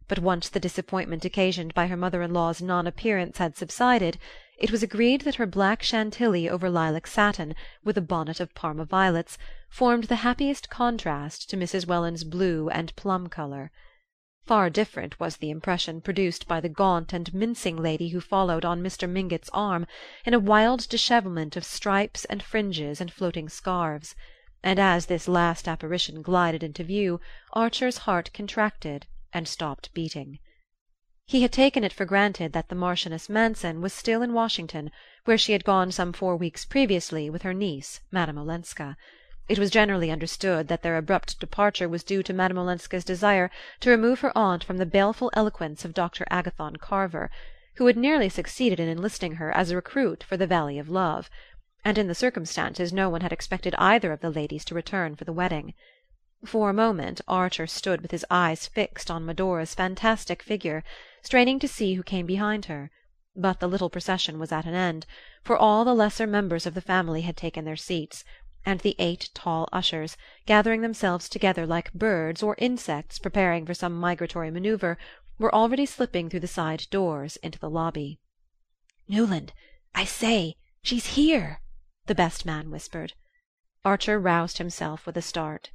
but 0.08 0.20
once 0.20 0.48
the 0.48 0.62
disappointment 0.62 1.26
occasioned 1.26 1.74
by 1.74 1.88
her 1.88 1.98
mother 1.98 2.22
in 2.22 2.32
law's 2.34 2.62
non 2.62 2.88
appearance 2.88 3.38
had 3.38 3.58
subsided, 3.58 4.18
it 4.58 4.72
was 4.72 4.82
agreed 4.82 5.24
that 5.24 5.36
her 5.36 5.46
black 5.46 5.84
Chantilly 5.84 6.48
over 6.48 6.70
lilac 6.70 7.06
satin, 7.06 7.54
with 7.84 7.98
a 7.98 8.02
bonnet 8.02 8.40
of 8.40 8.56
Parma 8.56 8.86
violets, 8.86 9.38
formed 9.68 10.06
the 10.06 10.16
happiest 10.24 10.70
contrast 10.70 11.50
to 11.50 11.58
Mrs. 11.58 11.86
Welland's 11.86 12.24
blue 12.24 12.70
and 12.70 12.96
plum 12.96 13.28
colour. 13.28 13.72
Far 14.46 14.70
different 14.70 15.22
was 15.22 15.38
the 15.38 15.50
impression 15.50 16.02
produced 16.02 16.50
by 16.50 16.60
the 16.60 16.68
gaunt 16.68 17.14
and 17.14 17.34
mincing 17.34 17.78
lady 17.78 18.10
who 18.10 18.20
followed 18.20 18.66
on 18.66 18.84
Mr. 18.84 19.08
Mingott's 19.10 19.50
arm, 19.54 19.88
in 20.26 20.34
a 20.34 20.40
wild 20.40 20.90
dishevelment 20.90 21.56
of 21.56 21.64
stripes 21.64 22.26
and 22.26 22.44
fringes 22.44 23.00
and 23.00 23.10
floating 23.10 23.48
scarves; 23.48 24.16
and 24.62 24.80
as 24.80 25.06
this 25.06 25.30
last 25.30 25.66
apparition 25.66 26.22
glided 26.22 26.62
into 26.62 26.84
view 26.84 27.22
Archer's 27.54 28.00
heart 28.00 28.32
contracted 28.34 29.08
and 29.32 29.48
stopped 29.48 29.94
beating. 29.94 30.40
He 31.26 31.42
had 31.44 31.54
taken 31.54 31.86
it 31.86 31.94
for 31.94 32.04
granted 32.04 32.52
that 32.52 32.68
the 32.68 32.76
Marchioness 32.76 33.30
Manson 33.30 33.80
was 33.80 33.94
still 33.94 34.22
in 34.22 34.34
Washington, 34.34 34.92
where 35.24 35.38
she 35.38 35.54
had 35.54 35.64
gone 35.64 35.90
some 35.90 36.12
four 36.12 36.36
weeks 36.36 36.66
previously 36.66 37.30
with 37.30 37.44
her 37.44 37.54
niece, 37.54 38.02
Madame 38.12 38.38
Olenska. 38.38 38.98
It 39.50 39.60
was 39.60 39.72
generally 39.72 40.10
understood 40.10 40.70
that 40.70 40.84
their 40.84 40.96
abrupt 40.96 41.38
departure 41.42 41.90
was 41.90 42.06
due 42.06 42.24
to 42.24 42.34
Madame 42.34 42.58
Olenska's 42.60 43.04
desire 43.04 43.52
to 43.82 43.90
remove 43.90 44.22
her 44.22 44.32
aunt 44.38 44.64
from 44.64 44.78
the 44.78 44.86
baleful 44.86 45.30
eloquence 45.34 45.84
of 45.84 45.94
Dr. 45.94 46.26
Agathon 46.32 46.78
Carver, 46.78 47.30
who 47.76 47.86
had 47.88 47.98
nearly 47.98 48.30
succeeded 48.30 48.80
in 48.80 48.88
enlisting 48.88 49.34
her 49.36 49.52
as 49.52 49.70
a 49.70 49.76
recruit 49.76 50.24
for 50.24 50.38
the 50.38 50.48
Valley 50.48 50.80
of 50.80 50.88
Love; 50.88 51.30
and 51.84 51.98
in 51.98 52.08
the 52.08 52.16
circumstances 52.16 52.94
no 52.94 53.10
one 53.10 53.20
had 53.20 53.34
expected 53.34 53.76
either 53.78 54.14
of 54.14 54.22
the 54.22 54.30
ladies 54.30 54.64
to 54.64 54.76
return 54.76 55.14
for 55.14 55.26
the 55.26 55.34
wedding. 55.34 55.74
For 56.46 56.70
a 56.70 56.74
moment 56.74 57.20
Archer 57.28 57.68
stood 57.68 58.00
with 58.00 58.12
his 58.12 58.26
eyes 58.32 58.66
fixed 58.68 59.12
on 59.12 59.26
Medora's 59.26 59.76
fantastic 59.76 60.42
figure, 60.42 60.86
straining 61.22 61.60
to 61.60 61.68
see 61.68 61.96
who 61.96 62.04
came 62.04 62.26
behind 62.26 62.68
her; 62.68 62.92
but 63.36 63.60
the 63.60 63.68
little 63.68 63.90
procession 63.90 64.40
was 64.40 64.54
at 64.54 64.64
an 64.66 64.74
end, 64.74 65.06
for 65.44 65.58
all 65.58 65.84
the 65.84 65.94
lesser 65.94 66.26
members 66.28 66.66
of 66.66 66.76
the 66.76 66.80
family 66.82 67.24
had 67.24 67.36
taken 67.36 67.66
their 67.66 67.76
seats, 67.76 68.24
and 68.66 68.80
the 68.80 68.96
eight 69.00 69.30
tall 69.34 69.68
ushers, 69.74 70.16
gathering 70.46 70.82
themselves 70.82 71.28
together 71.28 71.66
like 71.66 71.94
birds 71.94 72.42
or 72.42 72.56
insects 72.58 73.20
preparing 73.20 73.66
for 73.66 73.74
some 73.74 74.00
migratory 74.00 74.50
manoeuvre, 74.50 74.98
were 75.38 75.54
already 75.54 75.86
slipping 75.86 76.30
through 76.30 76.40
the 76.40 76.48
side 76.48 76.88
doors 76.90 77.36
into 77.38 77.60
the 77.60 77.70
lobby. 77.70 78.20
"Newland 79.08 79.52
I 79.94 80.06
say 80.06 80.56
she's 80.82 81.16
here!" 81.16 81.60
the 82.06 82.16
best 82.16 82.46
man 82.46 82.72
whispered. 82.72 83.14
Archer 83.84 84.20
roused 84.20 84.60
himself 84.60 85.06
with 85.06 85.18
a 85.18 85.22
start. 85.22 85.72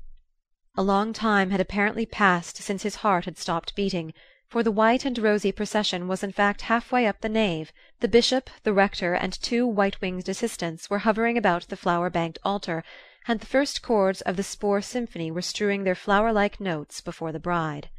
A 0.76 0.82
long 0.82 1.12
time 1.12 1.50
had 1.50 1.60
apparently 1.60 2.06
passed 2.06 2.56
since 2.58 2.84
his 2.84 2.96
heart 2.96 3.26
had 3.26 3.36
stopped 3.36 3.74
beating, 3.74 4.14
for 4.48 4.62
the 4.62 4.70
white 4.72 5.04
and 5.04 5.18
rosy 5.18 5.52
procession 5.52 6.08
was 6.08 6.22
in 6.22 6.32
fact 6.32 6.62
half 6.62 6.90
way 6.90 7.06
up 7.06 7.20
the 7.20 7.28
nave; 7.28 7.70
the 8.00 8.08
bishop, 8.08 8.48
the 8.62 8.72
rector 8.72 9.12
and 9.12 9.34
two 9.42 9.66
white 9.66 10.00
winged 10.00 10.26
assistants 10.26 10.88
were 10.88 11.00
hovering 11.00 11.36
about 11.36 11.68
the 11.68 11.76
flower 11.76 12.08
banked 12.08 12.38
altar, 12.42 12.82
and 13.26 13.40
the 13.40 13.46
first 13.46 13.82
chords 13.82 14.22
of 14.22 14.36
the 14.36 14.42
Spohr 14.42 14.80
symphony 14.80 15.30
were 15.30 15.42
strewing 15.42 15.84
their 15.84 15.94
flower 15.94 16.32
like 16.32 16.60
notes 16.60 17.02
before 17.02 17.30
the 17.30 17.38
bride. 17.38 17.90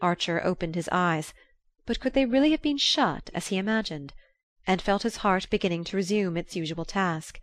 Archer 0.00 0.44
opened 0.44 0.74
his 0.74 0.88
eyes 0.90 1.32
but 1.86 2.00
could 2.00 2.12
they 2.12 2.26
really 2.26 2.50
have 2.50 2.60
been 2.60 2.76
shut 2.76 3.30
as 3.32 3.46
he 3.46 3.56
imagined? 3.56 4.12
and 4.66 4.82
felt 4.82 5.04
his 5.04 5.18
heart 5.18 5.46
beginning 5.48 5.84
to 5.84 5.96
resume 5.96 6.36
its 6.36 6.56
usual 6.56 6.84
task. 6.84 7.40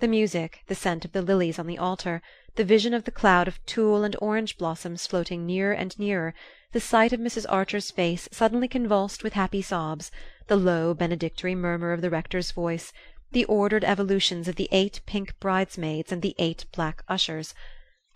The 0.00 0.08
music, 0.08 0.60
the 0.66 0.74
scent 0.74 1.06
of 1.06 1.12
the 1.12 1.22
lilies 1.22 1.58
on 1.58 1.66
the 1.66 1.78
altar, 1.78 2.20
the 2.54 2.66
vision 2.66 2.92
of 2.92 3.04
the 3.04 3.10
cloud 3.10 3.48
of 3.48 3.64
tulle 3.64 4.04
and 4.04 4.14
orange 4.20 4.58
blossoms 4.58 5.06
floating 5.06 5.46
nearer 5.46 5.72
and 5.72 5.98
nearer, 5.98 6.34
the 6.72 6.80
sight 6.80 7.12
of 7.12 7.20
Mrs. 7.20 7.46
Archer's 7.48 7.90
face 7.90 8.28
suddenly 8.30 8.68
convulsed 8.68 9.22
with 9.22 9.32
happy 9.32 9.62
sobs, 9.62 10.10
the 10.46 10.56
low 10.56 10.94
benedictory 10.94 11.54
murmur 11.54 11.92
of 11.92 12.00
the 12.00 12.10
rector's 12.10 12.52
voice, 12.52 12.92
the 13.32 13.44
ordered 13.44 13.84
evolutions 13.84 14.48
of 14.48 14.56
the 14.56 14.68
eight 14.72 15.00
pink 15.06 15.38
bridesmaids 15.40 16.12
and 16.12 16.22
the 16.22 16.34
eight 16.38 16.66
black 16.72 17.02
ushers 17.08 17.54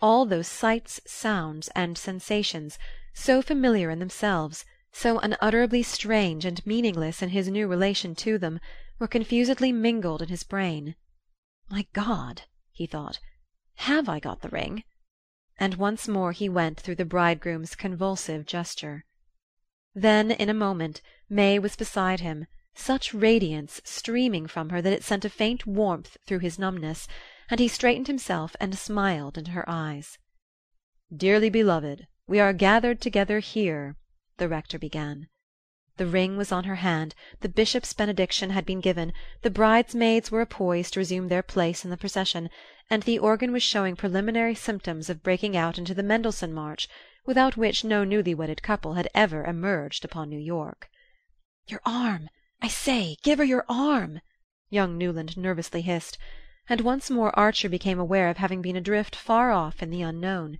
all 0.03 0.25
those 0.25 0.49
sights, 0.49 0.99
sounds 1.05 1.69
and 1.69 1.97
sensations, 1.97 2.77
so 3.13 3.41
familiar 3.41 3.89
in 3.89 3.99
themselves, 3.99 4.65
so 4.91 5.17
unutterably 5.19 5.81
strange 5.81 6.43
and 6.43 6.65
meaningless 6.65 7.21
in 7.21 7.29
his 7.29 7.47
new 7.47 7.69
relation 7.69 8.13
to 8.13 8.37
them, 8.37 8.59
were 8.99 9.07
confusedly 9.07 9.71
mingled 9.71 10.21
in 10.21 10.27
his 10.27 10.43
brain. 10.43 10.95
My 11.69 11.87
God, 11.93 12.41
he 12.73 12.85
thought, 12.85 13.19
have 13.75 14.09
I 14.09 14.19
got 14.19 14.41
the 14.41 14.49
ring? 14.49 14.83
And 15.59 15.75
once 15.75 16.07
more 16.07 16.31
he 16.31 16.49
went 16.49 16.79
through 16.79 16.95
the 16.95 17.05
bridegroom's 17.05 17.75
convulsive 17.75 18.45
gesture. 18.45 19.05
Then, 19.93 20.31
in 20.31 20.49
a 20.49 20.53
moment, 20.53 21.01
May 21.29 21.59
was 21.59 21.75
beside 21.75 22.21
him, 22.21 22.47
such 22.73 23.13
radiance 23.13 23.79
streaming 23.83 24.47
from 24.47 24.69
her 24.69 24.81
that 24.81 24.93
it 24.93 25.03
sent 25.03 25.25
a 25.25 25.29
faint 25.29 25.67
warmth 25.67 26.17
through 26.25 26.39
his 26.39 26.57
numbness, 26.57 27.07
and 27.49 27.59
he 27.59 27.67
straightened 27.67 28.07
himself 28.07 28.55
and 28.59 28.77
smiled 28.77 29.37
into 29.37 29.51
her 29.51 29.69
eyes. 29.69 30.17
"Dearly 31.15 31.49
beloved, 31.49 32.07
we 32.25 32.39
are 32.39 32.53
gathered 32.53 32.99
together 32.99 33.39
here," 33.39 33.95
the 34.37 34.49
rector 34.49 34.79
began. 34.79 35.27
The 35.97 36.07
ring 36.07 36.37
was 36.37 36.51
on 36.51 36.63
her 36.63 36.77
hand, 36.77 37.13
the 37.41 37.47
bishop's 37.47 37.93
benediction 37.93 38.49
had 38.49 38.65
been 38.65 38.81
given, 38.81 39.13
the 39.43 39.51
bridesmaids 39.51 40.31
were 40.31 40.43
poised 40.43 40.93
to 40.95 40.99
resume 40.99 41.27
their 41.27 41.43
place 41.43 41.85
in 41.85 41.91
the 41.91 41.97
procession, 41.97 42.49
and 42.89 43.03
the 43.03 43.19
organ 43.19 43.51
was 43.51 43.61
showing 43.61 43.95
preliminary 43.95 44.55
symptoms 44.55 45.07
of 45.07 45.21
breaking 45.21 45.55
out 45.55 45.77
into 45.77 45.93
the 45.93 46.01
Mendelssohn 46.01 46.51
March, 46.51 46.89
without 47.27 47.57
which 47.57 47.83
no 47.83 48.03
newly 48.03 48.33
wedded 48.33 48.63
couple 48.63 48.95
had 48.95 49.07
ever 49.13 49.45
emerged 49.45 50.03
upon 50.03 50.31
New 50.31 50.39
York. 50.39 50.89
"Your 51.67 51.81
arm 51.85 52.27
I 52.59 52.69
say, 52.69 53.17
give 53.21 53.37
her 53.37 53.45
your 53.45 53.63
arm!" 53.69 54.19
young 54.71 54.97
Newland 54.97 55.37
nervously 55.37 55.81
hissed; 55.83 56.17
and 56.67 56.81
once 56.81 57.11
more 57.11 57.37
Archer 57.37 57.69
became 57.69 57.99
aware 57.99 58.29
of 58.29 58.37
having 58.37 58.63
been 58.63 58.75
adrift 58.75 59.15
far 59.15 59.51
off 59.51 59.83
in 59.83 59.91
the 59.91 60.01
unknown. 60.01 60.57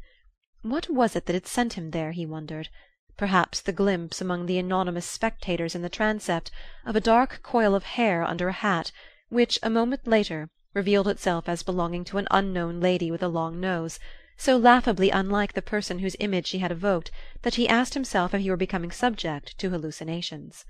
What 0.61 0.89
was 0.91 1.15
it 1.15 1.25
that 1.25 1.33
had 1.33 1.47
sent 1.47 1.73
him 1.73 1.89
there, 1.89 2.11
he 2.11 2.23
wondered? 2.27 2.69
Perhaps 3.17 3.61
the 3.61 3.71
glimpse, 3.71 4.21
among 4.21 4.45
the 4.45 4.57
anonymous 4.57 5.05
spectators 5.05 5.75
in 5.75 5.81
the 5.81 5.89
transept, 5.89 6.49
of 6.85 6.95
a 6.95 7.01
dark 7.01 7.39
coil 7.43 7.75
of 7.75 7.83
hair 7.83 8.23
under 8.23 8.47
a 8.47 8.53
hat, 8.53 8.91
which, 9.29 9.59
a 9.61 9.69
moment 9.69 10.07
later, 10.07 10.49
revealed 10.73 11.07
itself 11.07 11.47
as 11.47 11.63
belonging 11.63 12.03
to 12.03 12.17
an 12.17 12.27
unknown 12.31 12.79
lady 12.79 13.11
with 13.11 13.21
a 13.21 13.27
long 13.27 13.59
nose, 13.59 13.99
so 14.35 14.57
laughably 14.57 15.11
unlike 15.11 15.53
the 15.53 15.61
person 15.61 15.99
whose 15.99 16.15
image 16.19 16.47
she 16.47 16.57
had 16.57 16.71
evoked 16.71 17.11
that 17.43 17.55
he 17.55 17.69
asked 17.69 17.93
himself 17.93 18.33
if 18.33 18.41
he 18.41 18.49
were 18.49 18.57
becoming 18.57 18.91
subject 18.91 19.57
to 19.59 19.69
hallucinations. 19.69 20.65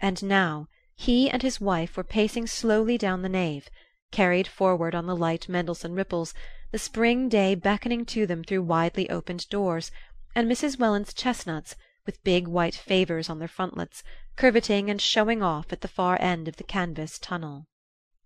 And 0.00 0.22
now 0.22 0.66
he 0.96 1.30
and 1.30 1.42
his 1.42 1.60
wife 1.60 1.96
were 1.96 2.04
pacing 2.04 2.48
slowly 2.48 2.98
down 2.98 3.22
the 3.22 3.28
nave, 3.28 3.70
carried 4.10 4.48
forward 4.48 4.94
on 4.94 5.06
the 5.06 5.16
light 5.16 5.48
Mendelssohn 5.48 5.94
ripples, 5.94 6.34
the 6.72 6.78
spring 6.78 7.28
day 7.28 7.54
beckoning 7.54 8.04
to 8.06 8.26
them 8.26 8.42
through 8.42 8.62
widely 8.62 9.08
opened 9.08 9.48
doors 9.48 9.90
and 10.32 10.48
Mrs. 10.48 10.78
Welland's 10.78 11.12
chestnuts, 11.12 11.74
with 12.06 12.22
big 12.22 12.46
white 12.46 12.76
favours 12.76 13.28
on 13.28 13.40
their 13.40 13.48
frontlets, 13.48 14.04
curveting 14.36 14.88
and 14.88 15.02
showing 15.02 15.42
off 15.42 15.72
at 15.72 15.80
the 15.80 15.88
far 15.88 16.16
end 16.22 16.46
of 16.46 16.54
the 16.54 16.62
canvas 16.62 17.18
tunnel. 17.18 17.66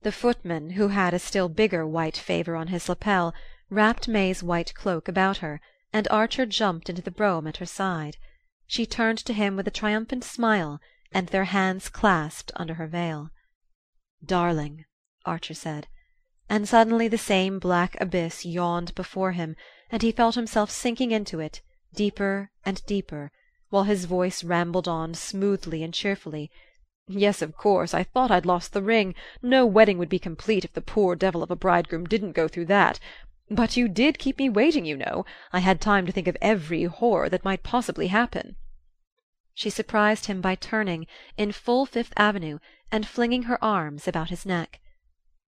The 0.02 0.12
footman, 0.12 0.72
who 0.72 0.88
had 0.88 1.14
a 1.14 1.18
still 1.18 1.48
bigger 1.48 1.86
white 1.86 2.18
favour 2.18 2.56
on 2.56 2.66
his 2.66 2.90
lapel, 2.90 3.32
wrapped 3.70 4.06
May's 4.06 4.42
white 4.42 4.74
cloak 4.74 5.08
about 5.08 5.38
her, 5.38 5.62
and 5.94 6.06
Archer 6.10 6.44
jumped 6.44 6.90
into 6.90 7.00
the 7.00 7.10
brougham 7.10 7.46
at 7.46 7.56
her 7.56 7.64
side. 7.64 8.18
She 8.66 8.84
turned 8.84 9.18
to 9.24 9.32
him 9.32 9.56
with 9.56 9.66
a 9.66 9.70
triumphant 9.70 10.24
smile, 10.24 10.80
and 11.10 11.28
their 11.28 11.44
hands 11.44 11.88
clasped 11.88 12.52
under 12.56 12.74
her 12.74 12.86
veil. 12.86 13.30
"Darling," 14.22 14.84
Archer 15.24 15.54
said; 15.54 15.88
and 16.50 16.68
suddenly 16.68 17.08
the 17.08 17.16
same 17.16 17.58
black 17.58 17.98
abyss 17.98 18.44
yawned 18.44 18.94
before 18.94 19.32
him, 19.32 19.56
and 19.88 20.02
he 20.02 20.12
felt 20.12 20.34
himself 20.34 20.70
sinking 20.70 21.10
into 21.10 21.40
it 21.40 21.62
deeper 21.94 22.50
and 22.64 22.84
deeper, 22.86 23.30
while 23.70 23.84
his 23.84 24.06
voice 24.06 24.42
rambled 24.42 24.88
on 24.88 25.14
smoothly 25.14 25.80
and 25.84 25.94
cheerfully. 25.94 26.50
"Yes, 27.06 27.40
of 27.40 27.56
course, 27.56 27.94
I 27.94 28.02
thought 28.02 28.32
I'd 28.32 28.44
lost 28.44 28.72
the 28.72 28.82
ring; 28.82 29.14
no 29.40 29.64
wedding 29.64 29.96
would 29.98 30.08
be 30.08 30.18
complete 30.18 30.64
if 30.64 30.72
the 30.72 30.80
poor 30.80 31.14
devil 31.14 31.40
of 31.40 31.52
a 31.52 31.54
bridegroom 31.54 32.06
didn't 32.06 32.32
go 32.32 32.48
through 32.48 32.64
that. 32.64 32.98
But 33.48 33.76
you 33.76 33.86
did 33.86 34.18
keep 34.18 34.38
me 34.38 34.48
waiting, 34.48 34.84
you 34.84 34.96
know; 34.96 35.24
I 35.52 35.60
had 35.60 35.80
time 35.80 36.04
to 36.06 36.10
think 36.10 36.26
of 36.26 36.36
every 36.42 36.82
horror 36.82 37.28
that 37.28 37.44
might 37.44 37.62
possibly 37.62 38.08
happen." 38.08 38.56
She 39.54 39.70
surprised 39.70 40.26
him 40.26 40.40
by 40.40 40.56
turning, 40.56 41.06
in 41.36 41.52
full 41.52 41.86
Fifth 41.86 42.12
Avenue, 42.16 42.58
and 42.90 43.06
flinging 43.06 43.44
her 43.44 43.62
arms 43.62 44.08
about 44.08 44.30
his 44.30 44.44
neck. 44.44 44.80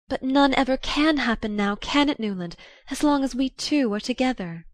"But 0.07 0.23
none 0.23 0.53
ever 0.53 0.77
can 0.77 1.17
happen 1.17 1.57
now, 1.57 1.75
can 1.75 2.07
it, 2.07 2.21
Newland, 2.21 2.55
as 2.89 3.03
long 3.03 3.25
as 3.25 3.35
we 3.35 3.49
two 3.49 3.93
are 3.93 3.99
together?" 3.99 4.65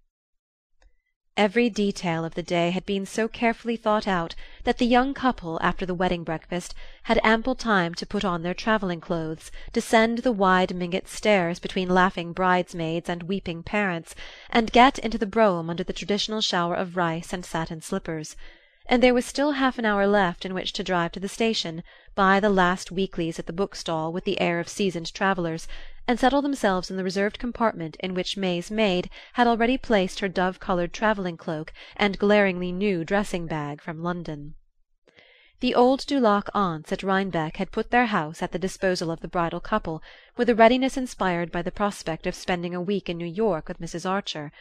Every 1.35 1.67
detail 1.67 2.25
of 2.25 2.35
the 2.35 2.43
day 2.43 2.69
had 2.69 2.85
been 2.85 3.07
so 3.07 3.27
carefully 3.27 3.75
thought 3.75 4.07
out 4.07 4.35
that 4.65 4.77
the 4.77 4.85
young 4.85 5.15
couple, 5.15 5.57
after 5.63 5.83
the 5.83 5.95
wedding 5.95 6.23
breakfast, 6.23 6.75
had 7.03 7.19
ample 7.23 7.55
time 7.55 7.95
to 7.95 8.05
put 8.05 8.23
on 8.23 8.43
their 8.43 8.53
travelling 8.53 9.01
clothes, 9.01 9.51
descend 9.71 10.19
the 10.19 10.31
wide 10.31 10.75
Mingott 10.75 11.07
stairs 11.07 11.57
between 11.57 11.89
laughing 11.89 12.33
bridesmaids 12.33 13.09
and 13.09 13.23
weeping 13.23 13.63
parents, 13.63 14.13
and 14.51 14.71
get 14.71 14.99
into 14.99 15.17
the 15.17 15.25
brougham 15.25 15.71
under 15.71 15.83
the 15.83 15.91
traditional 15.91 16.39
shower 16.39 16.75
of 16.75 16.95
rice 16.97 17.33
and 17.33 17.43
satin 17.43 17.81
slippers; 17.81 18.35
and 18.85 19.01
there 19.01 19.15
was 19.15 19.25
still 19.25 19.53
half 19.53 19.79
an 19.79 19.85
hour 19.85 20.05
left 20.05 20.45
in 20.45 20.53
which 20.53 20.71
to 20.73 20.83
drive 20.83 21.11
to 21.13 21.19
the 21.19 21.27
station, 21.27 21.81
buy 22.13 22.39
the 22.39 22.47
last 22.51 22.91
weeklies 22.91 23.39
at 23.39 23.47
the 23.47 23.53
bookstall 23.53 24.13
with 24.13 24.23
the 24.23 24.39
air 24.39 24.59
of 24.59 24.69
seasoned 24.69 25.11
travellers 25.15 25.67
and 26.07 26.19
settle 26.19 26.41
themselves 26.41 26.91
in 26.91 26.97
the 26.97 27.03
reserved 27.03 27.39
compartment 27.39 27.95
in 28.01 28.13
which 28.13 28.35
May's 28.37 28.69
maid 28.69 29.09
had 29.33 29.47
already 29.47 29.77
placed 29.77 30.19
her 30.19 30.27
dove 30.27 30.59
coloured 30.59 30.93
travelling 30.93 31.37
cloak 31.37 31.71
and 31.95 32.19
glaringly 32.19 32.71
new 32.71 33.05
dressing 33.05 33.47
bag 33.47 33.81
from 33.81 34.03
London. 34.03 34.55
The 35.61 35.75
old 35.75 36.05
Dulac 36.05 36.49
aunts 36.53 36.91
at 36.91 37.03
Rhinebeck 37.03 37.55
had 37.55 37.71
put 37.71 37.89
their 37.89 38.07
house 38.07 38.41
at 38.41 38.51
the 38.51 38.59
disposal 38.59 39.09
of 39.09 39.21
the 39.21 39.29
bridal 39.29 39.61
couple, 39.61 40.03
with 40.35 40.49
a 40.49 40.55
readiness 40.55 40.97
inspired 40.97 41.53
by 41.53 41.61
the 41.61 41.71
prospect 41.71 42.27
of 42.27 42.35
spending 42.35 42.75
a 42.75 42.81
week 42.81 43.07
in 43.07 43.17
New 43.17 43.25
York 43.25 43.69
with 43.69 43.79
Mrs. 43.79 44.09
Archer; 44.09 44.51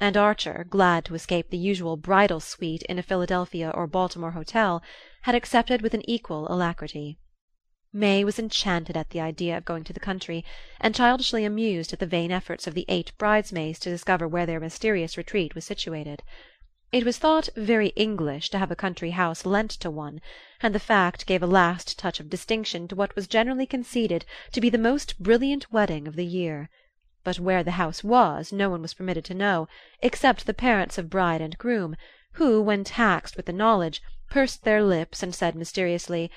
and 0.00 0.16
Archer, 0.16 0.66
glad 0.68 1.04
to 1.04 1.14
escape 1.14 1.50
the 1.50 1.56
usual 1.56 1.96
bridal 1.96 2.40
suite 2.40 2.82
in 2.88 2.98
a 2.98 3.04
Philadelphia 3.04 3.70
or 3.72 3.86
Baltimore 3.86 4.32
hotel, 4.32 4.82
had 5.22 5.36
accepted 5.36 5.80
with 5.80 5.94
an 5.94 6.02
equal 6.10 6.52
alacrity. 6.52 7.18
May 7.90 8.22
was 8.22 8.38
enchanted 8.38 8.98
at 8.98 9.08
the 9.08 9.20
idea 9.20 9.56
of 9.56 9.64
going 9.64 9.82
to 9.84 9.94
the 9.94 9.98
country, 9.98 10.44
and 10.78 10.94
childishly 10.94 11.46
amused 11.46 11.90
at 11.90 12.00
the 12.00 12.06
vain 12.06 12.30
efforts 12.30 12.66
of 12.66 12.74
the 12.74 12.84
eight 12.86 13.12
bridesmaids 13.16 13.78
to 13.78 13.88
discover 13.88 14.28
where 14.28 14.44
their 14.44 14.60
mysterious 14.60 15.16
retreat 15.16 15.54
was 15.54 15.64
situated. 15.64 16.22
It 16.92 17.06
was 17.06 17.16
thought 17.16 17.48
very 17.56 17.88
English 17.96 18.50
to 18.50 18.58
have 18.58 18.70
a 18.70 18.76
country 18.76 19.12
house 19.12 19.46
lent 19.46 19.70
to 19.70 19.90
one, 19.90 20.20
and 20.60 20.74
the 20.74 20.78
fact 20.78 21.24
gave 21.24 21.42
a 21.42 21.46
last 21.46 21.98
touch 21.98 22.20
of 22.20 22.28
distinction 22.28 22.88
to 22.88 22.94
what 22.94 23.16
was 23.16 23.26
generally 23.26 23.64
conceded 23.64 24.26
to 24.52 24.60
be 24.60 24.68
the 24.68 24.76
most 24.76 25.18
brilliant 25.18 25.72
wedding 25.72 26.06
of 26.06 26.14
the 26.14 26.26
year 26.26 26.68
but 27.24 27.40
where 27.40 27.64
the 27.64 27.70
house 27.80 28.04
was 28.04 28.52
no 28.52 28.68
one 28.68 28.82
was 28.82 28.92
permitted 28.92 29.24
to 29.24 29.32
know, 29.32 29.66
except 30.02 30.44
the 30.44 30.52
parents 30.52 30.98
of 30.98 31.08
bride 31.08 31.40
and 31.40 31.56
groom, 31.56 31.96
who, 32.32 32.60
when 32.60 32.84
taxed 32.84 33.34
with 33.34 33.46
the 33.46 33.50
knowledge, 33.50 34.02
pursed 34.28 34.64
their 34.64 34.82
lips 34.82 35.22
and 35.22 35.34
said 35.34 35.54
mysteriously, 35.54 36.30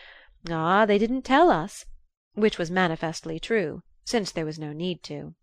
"Ah, 0.49 0.87
they 0.87 0.97
didn't 0.97 1.21
tell 1.21 1.51
us," 1.51 1.85
which 2.33 2.57
was 2.57 2.71
manifestly 2.71 3.39
true, 3.39 3.83
since 4.03 4.31
there 4.31 4.43
was 4.43 4.57
no 4.57 4.73
need 4.73 5.03
to. 5.03 5.35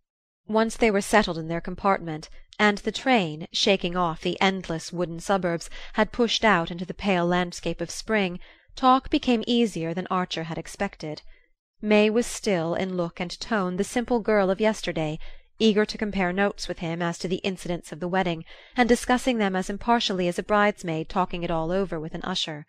Once 0.49 0.77
they 0.77 0.91
were 0.91 1.01
settled 1.01 1.39
in 1.39 1.47
their 1.47 1.61
compartment, 1.61 2.29
and 2.59 2.79
the 2.79 2.91
train, 2.91 3.47
shaking 3.53 3.97
off 3.97 4.23
the 4.23 4.37
endless 4.41 4.93
wooden 4.93 5.21
suburbs, 5.21 5.71
had 5.93 6.11
pushed 6.11 6.45
out 6.45 6.73
into 6.73 6.85
the 6.85 6.93
pale 6.95 7.25
landscape 7.25 7.81
of 7.81 7.93
spring, 7.93 8.41
talk 8.75 9.09
became 9.09 9.45
easier 9.47 9.95
than 9.95 10.09
Archer 10.11 10.43
had 10.43 10.59
expected. 10.59 11.23
May 11.81 12.11
was 12.11 12.27
still, 12.27 12.75
in 12.75 12.97
look 12.97 13.21
and 13.21 13.31
tone, 13.39 13.77
the 13.77 13.85
simple 13.85 14.19
girl 14.19 14.51
of 14.51 14.61
yesterday, 14.61 15.21
eager 15.61 15.85
to 15.87 15.97
compare 15.97 16.33
notes 16.33 16.67
with 16.67 16.81
him 16.81 17.03
as 17.03 17.19
to 17.19 17.29
the 17.29 17.37
incidents 17.45 17.93
of 17.93 18.01
the 18.01 18.09
wedding, 18.09 18.45
and 18.77 18.89
discussing 18.89 19.39
them 19.39 19.55
as 19.55 19.71
impartially 19.71 20.27
as 20.27 20.41
a 20.41 20.43
bridesmaid 20.43 21.09
talking 21.09 21.45
it 21.45 21.53
all 21.53 21.71
over 21.71 22.01
with 22.01 22.15
an 22.17 22.23
usher. 22.25 22.67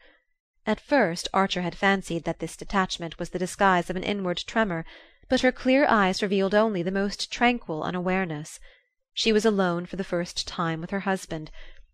At 0.69 0.79
first 0.79 1.27
Archer 1.33 1.63
had 1.63 1.73
fancied 1.73 2.25
that 2.25 2.37
this 2.37 2.55
detachment 2.55 3.17
was 3.17 3.31
the 3.31 3.39
disguise 3.39 3.89
of 3.89 3.95
an 3.95 4.03
inward 4.03 4.37
tremor, 4.45 4.85
but 5.27 5.41
her 5.41 5.51
clear 5.51 5.87
eyes 5.87 6.21
revealed 6.21 6.53
only 6.53 6.83
the 6.83 6.91
most 6.91 7.31
tranquil 7.31 7.81
unawareness. 7.81 8.59
She 9.15 9.31
was 9.31 9.45
alone 9.45 9.87
for 9.87 9.95
the 9.95 10.03
first 10.03 10.47
time 10.47 10.79
with 10.79 10.91
her 10.91 10.99
husband, 10.99 11.49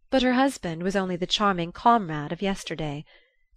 but 0.09 0.23
her 0.23 0.33
husband 0.33 0.83
was 0.83 0.93
only 0.93 1.15
the 1.15 1.25
charming 1.25 1.71
comrade 1.71 2.33
of 2.33 2.41
yesterday. 2.41 3.05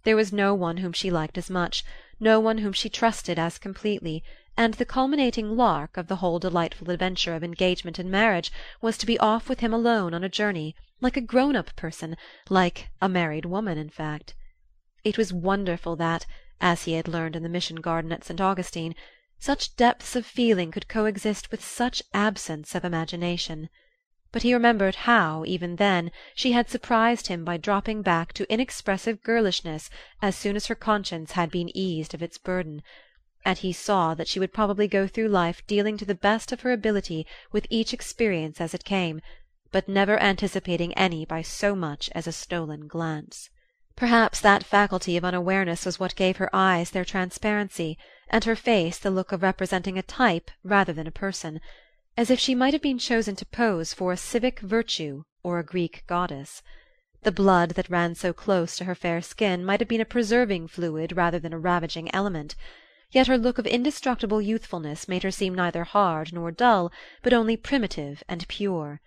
There 0.05 0.15
was 0.15 0.31
no 0.31 0.53
one 0.53 0.77
whom 0.77 0.93
she 0.93 1.11
liked 1.11 1.37
as 1.37 1.49
much, 1.49 1.83
no 2.21 2.39
one 2.39 2.59
whom 2.59 2.71
she 2.71 2.87
trusted 2.87 3.37
as 3.37 3.57
completely, 3.57 4.23
and 4.55 4.75
the 4.75 4.85
culminating 4.85 5.57
lark 5.57 5.97
of 5.97 6.07
the 6.07 6.23
whole 6.23 6.39
delightful 6.39 6.91
adventure 6.91 7.35
of 7.35 7.43
engagement 7.43 7.99
and 7.99 8.09
marriage 8.09 8.53
was 8.79 8.97
to 8.97 9.05
be 9.05 9.19
off 9.19 9.49
with 9.49 9.59
him 9.59 9.73
alone 9.73 10.13
on 10.13 10.23
a 10.23 10.29
journey, 10.29 10.77
like 11.01 11.17
a 11.17 11.19
grown 11.19 11.57
up 11.57 11.75
person, 11.75 12.15
like 12.49 12.87
a 13.01 13.09
married 13.09 13.43
woman, 13.43 13.77
in 13.77 13.89
fact. 13.89 14.33
It 15.03 15.17
was 15.17 15.31
wonderful 15.31 15.95
that, 15.95 16.25
as 16.59 16.83
he 16.83 16.93
had 16.93 17.07
learned 17.07 17.35
in 17.35 17.43
the 17.43 17.47
mission 17.47 17.77
garden 17.77 18.11
at 18.11 18.25
St. 18.25 18.41
Augustine, 18.41 18.95
such 19.39 19.75
depths 19.77 20.15
of 20.15 20.25
feeling 20.25 20.71
could 20.71 20.89
coexist 20.89 21.51
with 21.51 21.63
such 21.63 22.03
absence 22.13 22.75
of 22.75 22.83
imagination 22.83 23.69
but 24.31 24.43
he 24.43 24.53
remembered 24.53 24.93
how, 24.95 25.43
even 25.47 25.77
then, 25.77 26.11
she 26.35 26.51
had 26.51 26.69
surprised 26.69 27.27
him 27.27 27.43
by 27.43 27.57
dropping 27.57 28.03
back 28.03 28.31
to 28.33 28.51
inexpressive 28.51 29.23
girlishness 29.23 29.89
as 30.21 30.35
soon 30.35 30.55
as 30.55 30.67
her 30.67 30.75
conscience 30.75 31.31
had 31.31 31.49
been 31.49 31.75
eased 31.75 32.13
of 32.13 32.21
its 32.21 32.37
burden 32.37 32.83
and 33.43 33.59
he 33.59 33.73
saw 33.73 34.13
that 34.13 34.27
she 34.27 34.39
would 34.39 34.53
probably 34.53 34.87
go 34.87 35.07
through 35.07 35.29
life 35.29 35.65
dealing 35.65 35.97
to 35.97 36.05
the 36.05 36.13
best 36.13 36.51
of 36.51 36.61
her 36.61 36.71
ability 36.71 37.25
with 37.51 37.65
each 37.69 37.93
experience 37.93 38.59
as 38.61 38.73
it 38.73 38.83
came, 38.83 39.21
but 39.71 39.87
never 39.87 40.19
anticipating 40.19 40.93
any 40.93 41.25
by 41.25 41.41
so 41.41 41.73
much 41.73 42.09
as 42.13 42.27
a 42.27 42.31
stolen 42.31 42.85
glance. 42.85 43.49
Perhaps 43.99 44.39
that 44.39 44.63
faculty 44.63 45.17
of 45.17 45.25
unawareness 45.25 45.85
was 45.85 45.99
what 45.99 46.15
gave 46.15 46.37
her 46.37 46.49
eyes 46.53 46.91
their 46.91 47.03
transparency, 47.03 47.97
and 48.29 48.45
her 48.45 48.55
face 48.55 48.97
the 48.97 49.11
look 49.11 49.33
of 49.33 49.43
representing 49.43 49.97
a 49.97 50.01
type 50.01 50.49
rather 50.63 50.93
than 50.93 51.05
a 51.05 51.11
person 51.11 51.59
as 52.15 52.29
if 52.29 52.39
she 52.39 52.55
might 52.55 52.71
have 52.71 52.81
been 52.81 52.97
chosen 52.97 53.35
to 53.35 53.45
pose 53.45 53.93
for 53.93 54.13
a 54.13 54.17
civic 54.17 54.61
virtue 54.61 55.23
or 55.43 55.59
a 55.59 55.65
Greek 55.65 56.05
goddess. 56.07 56.63
The 57.23 57.33
blood 57.33 57.71
that 57.71 57.89
ran 57.89 58.15
so 58.15 58.31
close 58.31 58.77
to 58.77 58.85
her 58.85 58.95
fair 58.95 59.21
skin 59.21 59.65
might 59.65 59.81
have 59.81 59.89
been 59.89 59.99
a 59.99 60.05
preserving 60.05 60.69
fluid 60.69 61.17
rather 61.17 61.37
than 61.37 61.51
a 61.51 61.59
ravaging 61.59 62.09
element, 62.15 62.55
yet 63.11 63.27
her 63.27 63.37
look 63.37 63.57
of 63.57 63.67
indestructible 63.67 64.41
youthfulness 64.41 65.09
made 65.09 65.23
her 65.23 65.31
seem 65.31 65.53
neither 65.53 65.83
hard 65.83 66.31
nor 66.31 66.51
dull, 66.51 66.89
but 67.21 67.33
only 67.33 67.57
primitive 67.57 68.23
and 68.29 68.47
pure. 68.47 69.01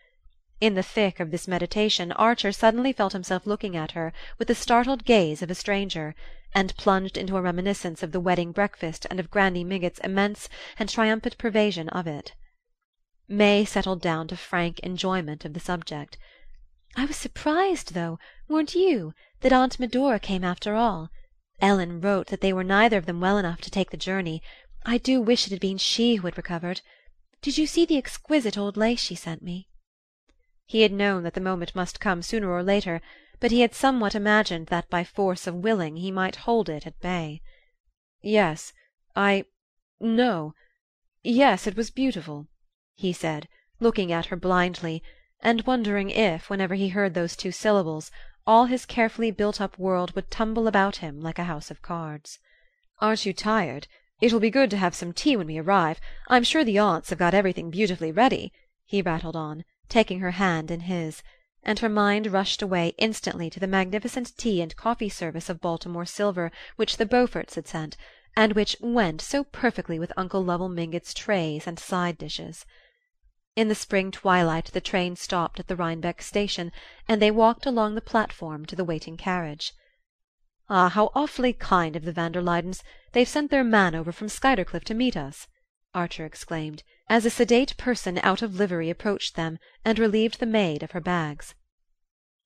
In 0.62 0.75
the 0.75 0.83
thick 0.85 1.19
of 1.19 1.33
this 1.33 1.49
meditation 1.49 2.12
Archer 2.12 2.52
suddenly 2.52 2.92
felt 2.92 3.14
himself 3.14 3.49
looking 3.49 3.76
at 3.76 3.90
her 3.99 4.12
with 4.38 4.47
the 4.47 4.54
startled 4.54 5.04
gaze 5.04 5.42
of 5.42 5.50
a 5.50 5.57
stranger, 5.57 6.14
and 6.54 6.76
plunged 6.76 7.16
into 7.16 7.37
a 7.37 7.42
reminiscence 7.42 8.00
of 8.00 8.12
the 8.12 8.21
wedding 8.21 8.52
breakfast 8.52 9.04
and 9.11 9.19
of 9.19 9.28
Granny 9.28 9.64
Mingott's 9.64 9.98
immense 10.05 10.48
and 10.79 10.88
triumphant 10.88 11.37
pervasion 11.37 11.88
of 11.88 12.07
it. 12.07 12.35
May 13.27 13.64
settled 13.64 14.01
down 14.01 14.29
to 14.29 14.37
frank 14.37 14.79
enjoyment 14.85 15.44
of 15.44 15.53
the 15.53 15.59
subject. 15.59 16.16
"I 16.94 17.07
was 17.07 17.16
surprised, 17.16 17.94
though, 17.94 18.20
weren't 18.46 18.77
you, 18.77 19.14
that 19.40 19.53
Aunt 19.53 19.81
Medora 19.81 20.20
came 20.20 20.44
after 20.44 20.77
all? 20.77 21.11
Ellen 21.61 22.01
wrote 22.01 22.29
that 22.29 22.40
they 22.40 22.53
were 22.53 22.62
neither 22.62 22.98
of 22.98 23.07
them 23.07 23.20
well 23.20 23.37
enough 23.37 23.61
to 23.62 23.70
take 23.72 23.90
the 23.90 23.96
journey. 23.96 24.40
I 24.87 24.98
do 24.98 25.20
wish 25.20 25.44
it 25.44 25.51
had 25.51 25.59
been 25.59 25.79
she 25.79 26.14
who 26.14 26.29
had 26.29 26.37
recovered. 26.37 26.83
Did 27.40 27.59
you 27.59 27.66
see 27.66 27.85
the 27.85 27.98
exquisite 27.98 28.57
old 28.57 28.77
lace 28.77 29.01
she 29.01 29.16
sent 29.16 29.42
me?" 29.42 29.66
He 30.64 30.83
had 30.83 30.92
known 30.92 31.25
that 31.25 31.35
the 31.35 31.40
moment 31.40 31.75
must 31.75 31.98
come 31.98 32.22
sooner 32.22 32.48
or 32.48 32.62
later, 32.62 33.03
but 33.40 33.51
he 33.51 33.62
had 33.62 33.75
somewhat 33.75 34.14
imagined 34.14 34.68
that 34.68 34.88
by 34.88 35.03
force 35.03 35.48
of 35.48 35.57
willing 35.57 35.96
he 35.96 36.12
might 36.12 36.37
hold 36.46 36.68
it 36.68 36.87
at 36.87 37.01
bay. 37.01 37.42
"Yes 38.20 38.72
I 39.16 39.46
no 39.98 40.55
yes, 41.25 41.66
it 41.66 41.75
was 41.77 41.90
beautiful 41.90 42.46
he 42.94 43.12
said, 43.12 43.48
looking 43.81 44.12
at 44.12 44.27
her 44.27 44.37
blindly, 44.37 45.03
and 45.40 45.66
wondering 45.66 46.11
if, 46.11 46.48
whenever 46.48 46.77
he 46.77 46.90
heard 46.90 47.14
those 47.14 47.35
two 47.35 47.51
syllables, 47.51 48.12
all 48.46 48.66
his 48.66 48.87
carefully 48.87 49.33
built 49.33 49.61
up 49.61 49.77
world 49.81 50.14
would 50.14 50.31
tumble 50.31 50.68
about 50.68 50.98
him 50.98 51.20
like 51.20 51.40
a 51.40 51.51
house 51.51 51.72
of 51.72 51.83
cards. 51.83 52.38
"Aren't 53.01 53.27
you 53.27 53.33
tired? 53.33 53.88
It 54.20 54.33
will 54.33 54.38
be 54.38 54.48
good 54.48 54.70
to 54.70 54.77
have 54.77 54.94
some 54.94 55.12
tea 55.12 55.37
when 55.37 55.48
we 55.48 55.59
arrive. 55.59 56.01
I'm 56.29 56.44
sure 56.44 56.62
the 56.62 56.79
aunts 56.79 57.11
have 57.11 57.18
got 57.18 57.35
everything 57.35 57.68
beautifully 57.68 58.12
ready," 58.12 58.53
he 58.85 59.03
rattled 59.03 59.35
on, 59.35 59.64
taking 59.92 60.20
her 60.20 60.31
hand 60.31 60.70
in 60.70 60.81
his; 60.81 61.22
and 61.62 61.81
her 61.81 61.88
mind 61.90 62.26
rushed 62.28 62.62
away 62.62 62.94
instantly 62.96 63.50
to 63.50 63.61
the 63.61 63.66
magnificent 63.66 64.35
tea 64.38 64.62
and 64.62 64.74
coffee 64.74 65.11
service 65.11 65.50
of 65.50 65.61
Baltimore 65.61 66.07
silver 66.07 66.50
which 66.76 66.96
the 66.96 67.05
Beauforts 67.05 67.57
had 67.57 67.68
sent, 67.68 67.98
and 68.35 68.55
which 68.55 68.74
"went" 68.81 69.20
so 69.20 69.44
perfectly 69.44 69.98
with 69.98 70.11
Uncle 70.16 70.42
Lovell 70.42 70.70
Mingott's 70.70 71.12
trays 71.12 71.66
and 71.66 71.78
side 71.78 72.16
dishes. 72.16 72.64
In 73.55 73.68
the 73.68 73.74
spring 73.74 74.11
twilight 74.11 74.70
the 74.72 74.81
train 74.81 75.14
stopped 75.14 75.61
at 75.61 75.68
the 75.68 75.76
Rhinebeck 75.76 76.22
station, 76.22 76.72
and 77.07 77.20
they 77.20 77.31
walked 77.31 77.66
along 77.66 77.94
the 77.94 78.00
platform 78.00 78.64
to 78.64 78.74
the 78.74 78.85
waiting 78.85 79.18
carriage. 79.18 79.74
"Ah, 80.70 80.88
how 80.88 81.11
awfully 81.14 81.52
kind 81.52 81.96
of 81.96 82.07
the 82.07 82.12
van 82.12 82.33
der 82.33 82.40
Luydens! 82.40 82.83
They've 83.12 83.28
sent 83.28 83.50
their 83.50 83.62
man 83.62 83.94
over 83.94 84.11
from 84.11 84.28
Skuytercliff 84.31 84.85
to 84.85 84.94
meet 84.94 85.18
us!" 85.18 85.48
Archer 85.94 86.24
exclaimed, 86.24 86.83
as 87.12 87.27
a 87.27 87.31
sedate 87.31 87.77
person 87.77 88.18
out 88.22 88.40
of 88.40 88.55
livery 88.55 88.88
approached 88.88 89.37
them 89.37 89.59
and 89.85 89.98
relieved 89.98 90.40
the 90.40 90.46
maid 90.46 90.83
of 90.83 90.92
her 90.92 91.01
bags. 91.01 91.55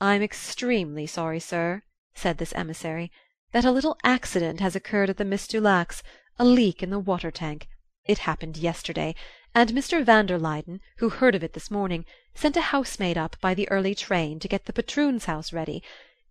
"I'm 0.01 0.25
extremely 0.25 1.07
sorry, 1.07 1.39
sir," 1.39 1.83
said 2.17 2.39
this 2.39 2.53
emissary, 2.53 3.13
"that 3.53 3.65
a 3.65 3.71
little 3.71 3.97
accident 4.03 4.59
has 4.59 4.75
occurred 4.75 5.09
at 5.09 5.19
the 5.19 5.25
Miss 5.25 5.47
Dulacs 5.47 6.03
a 6.37 6.45
leak 6.45 6.83
in 6.83 6.91
the 6.91 6.99
water 6.99 7.31
tank. 7.31 7.69
It 8.07 8.27
happened 8.27 8.57
yesterday 8.57 9.15
and 9.55 9.71
Mr. 9.71 10.05
van 10.05 10.27
der 10.27 10.37
Luyden, 10.37 10.81
who 10.97 11.11
heard 11.11 11.37
of 11.37 11.45
it 11.45 11.53
this 11.53 11.71
morning, 11.71 12.05
sent 12.35 12.57
a 12.57 12.73
housemaid 12.73 13.17
up 13.17 13.37
by 13.41 13.55
the 13.55 13.71
early 13.71 13.95
train 13.95 14.41
to 14.41 14.49
get 14.49 14.65
the 14.65 14.73
patroon's 14.73 15.27
house 15.27 15.53
ready. 15.53 15.81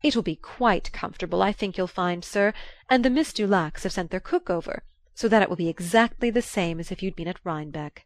It 0.04 0.14
will 0.14 0.24
be 0.24 0.36
quite 0.36 0.92
comfortable, 0.92 1.42
I 1.42 1.54
think 1.54 1.78
you'll 1.78 1.88
find, 1.88 2.26
sir, 2.26 2.54
and 2.90 3.06
the 3.06 3.10
Miss 3.10 3.32
Dulacs 3.32 3.84
have 3.84 3.94
sent 3.94 4.12
their 4.12 4.20
cook 4.20 4.50
over, 4.50 4.84
so 5.14 5.30
that 5.30 5.42
it 5.42 5.48
will 5.48 5.56
be 5.56 5.70
exactly 5.70 6.30
the 6.30 6.42
same 6.42 6.82
as 6.82 6.92
if 6.92 7.02
you'd 7.02 7.16
been 7.16 7.30
at 7.30 7.40
Rhinebeck." 7.46 8.05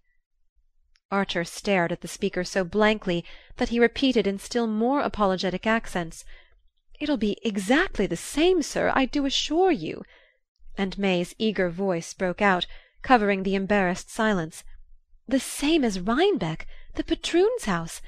Archer 1.12 1.44
stared 1.44 1.92
at 1.92 2.02
the 2.02 2.08
speaker 2.08 2.44
so 2.44 2.64
blankly 2.64 3.26
that 3.58 3.70
he 3.70 3.80
repeated 3.80 4.28
in 4.28 4.38
still 4.38 4.68
more 4.68 5.00
apologetic 5.02 5.66
accents: 5.66 6.24
"It'll 7.00 7.18
be 7.18 7.40
exactly 7.42 8.06
the 8.06 8.16
same, 8.16 8.62
sir, 8.62 8.92
I 8.94 9.06
do 9.06 9.26
assure 9.26 9.72
you;" 9.72 10.04
and 10.78 10.96
May's 11.00 11.34
eager 11.40 11.72
voice 11.72 12.14
broke 12.14 12.44
out, 12.44 12.68
covering 13.02 13.42
the 13.42 13.56
embarrassed 13.56 14.12
silence. 14.12 14.64
The 15.28 15.40
same 15.40 15.84
as 15.84 16.00
Rhinebeck, 16.00 16.68
the 16.94 17.04
patroon's 17.04 17.66
house! 17.66 18.04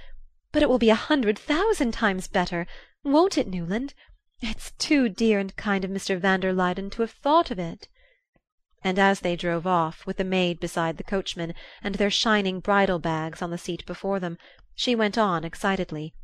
But 0.52 0.62
it 0.62 0.70
will 0.70 0.78
be 0.78 0.92
a 0.92 0.94
hundred 1.10 1.40
thousand 1.40 1.94
times 1.94 2.28
better 2.28 2.68
won't 3.04 3.36
it, 3.36 3.48
Newland? 3.48 3.96
It's 4.44 4.74
too 4.74 5.10
dear 5.10 5.40
and 5.40 5.56
kind 5.56 5.84
of 5.84 5.90
Mr. 5.90 6.20
van 6.20 6.42
der 6.42 6.54
Luyden 6.54 6.92
to 6.92 7.02
have 7.02 7.10
thought 7.14 7.50
of 7.50 7.58
it!" 7.58 7.88
And 8.84 8.98
as 8.98 9.20
they 9.20 9.36
drove 9.36 9.68
off, 9.68 10.08
with 10.08 10.18
the 10.18 10.24
maid 10.24 10.60
beside 10.60 10.98
the 10.98 11.04
coachman, 11.04 11.54
and 11.84 11.96
their 11.96 12.10
shining 12.10 12.60
bridle 12.60 12.98
bags 12.98 13.40
on 13.40 13.52
the 13.52 13.58
seat 13.60 13.86
before 13.86 14.20
them, 14.20 14.40
she 14.74 14.96
went 14.96 15.20
on 15.20 15.44
excitedly: 15.44 16.16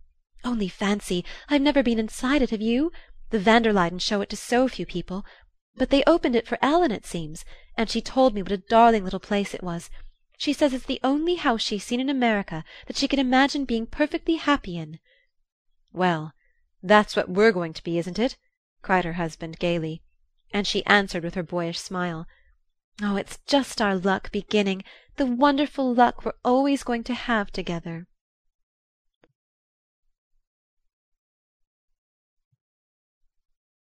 "Only 0.43 0.67
fancy! 0.67 1.23
I've 1.49 1.61
never 1.61 1.83
been 1.83 1.99
inside 1.99 2.41
it, 2.41 2.49
have 2.49 2.59
you? 2.61 2.91
The 3.29 3.37
van 3.37 3.61
der 3.61 3.71
Luydens 3.71 4.01
show 4.01 4.21
it 4.21 4.29
to 4.31 4.35
so 4.35 4.67
few 4.67 4.87
people. 4.87 5.23
But 5.75 5.91
they 5.91 6.03
opened 6.05 6.35
it 6.35 6.47
for 6.47 6.57
Ellen, 6.59 6.91
it 6.91 7.05
seems, 7.05 7.45
and 7.77 7.91
she 7.91 8.01
told 8.01 8.33
me 8.33 8.41
what 8.41 8.51
a 8.51 8.57
darling 8.57 9.03
little 9.03 9.19
place 9.19 9.53
it 9.53 9.61
was. 9.61 9.91
She 10.39 10.51
says 10.51 10.73
it's 10.73 10.85
the 10.85 10.99
only 11.03 11.35
house 11.35 11.61
she's 11.61 11.83
seen 11.83 11.99
in 11.99 12.09
America 12.09 12.63
that 12.87 12.97
she 12.97 13.07
can 13.07 13.19
imagine 13.19 13.65
being 13.65 13.85
perfectly 13.85 14.37
happy 14.37 14.77
in." 14.77 14.97
"Well, 15.93 16.33
that's 16.81 17.15
what 17.15 17.29
we're 17.29 17.51
going 17.51 17.73
to 17.73 17.83
be, 17.83 17.99
isn't 17.99 18.17
it?" 18.17 18.35
cried 18.81 19.05
her 19.05 19.13
husband 19.13 19.59
gaily; 19.59 20.01
and 20.51 20.65
she 20.65 20.83
answered 20.87 21.23
with 21.23 21.35
her 21.35 21.43
boyish 21.43 21.77
smile: 21.77 22.25
Oh, 23.01 23.15
it's 23.15 23.37
just 23.45 23.81
our 23.81 23.95
luck 23.95 24.31
beginning, 24.31 24.83
the 25.17 25.25
wonderful 25.25 25.93
luck 25.93 26.25
we're 26.25 26.33
always 26.43 26.83
going 26.83 27.03
to 27.03 27.13
have 27.13 27.51
together." 27.51 28.07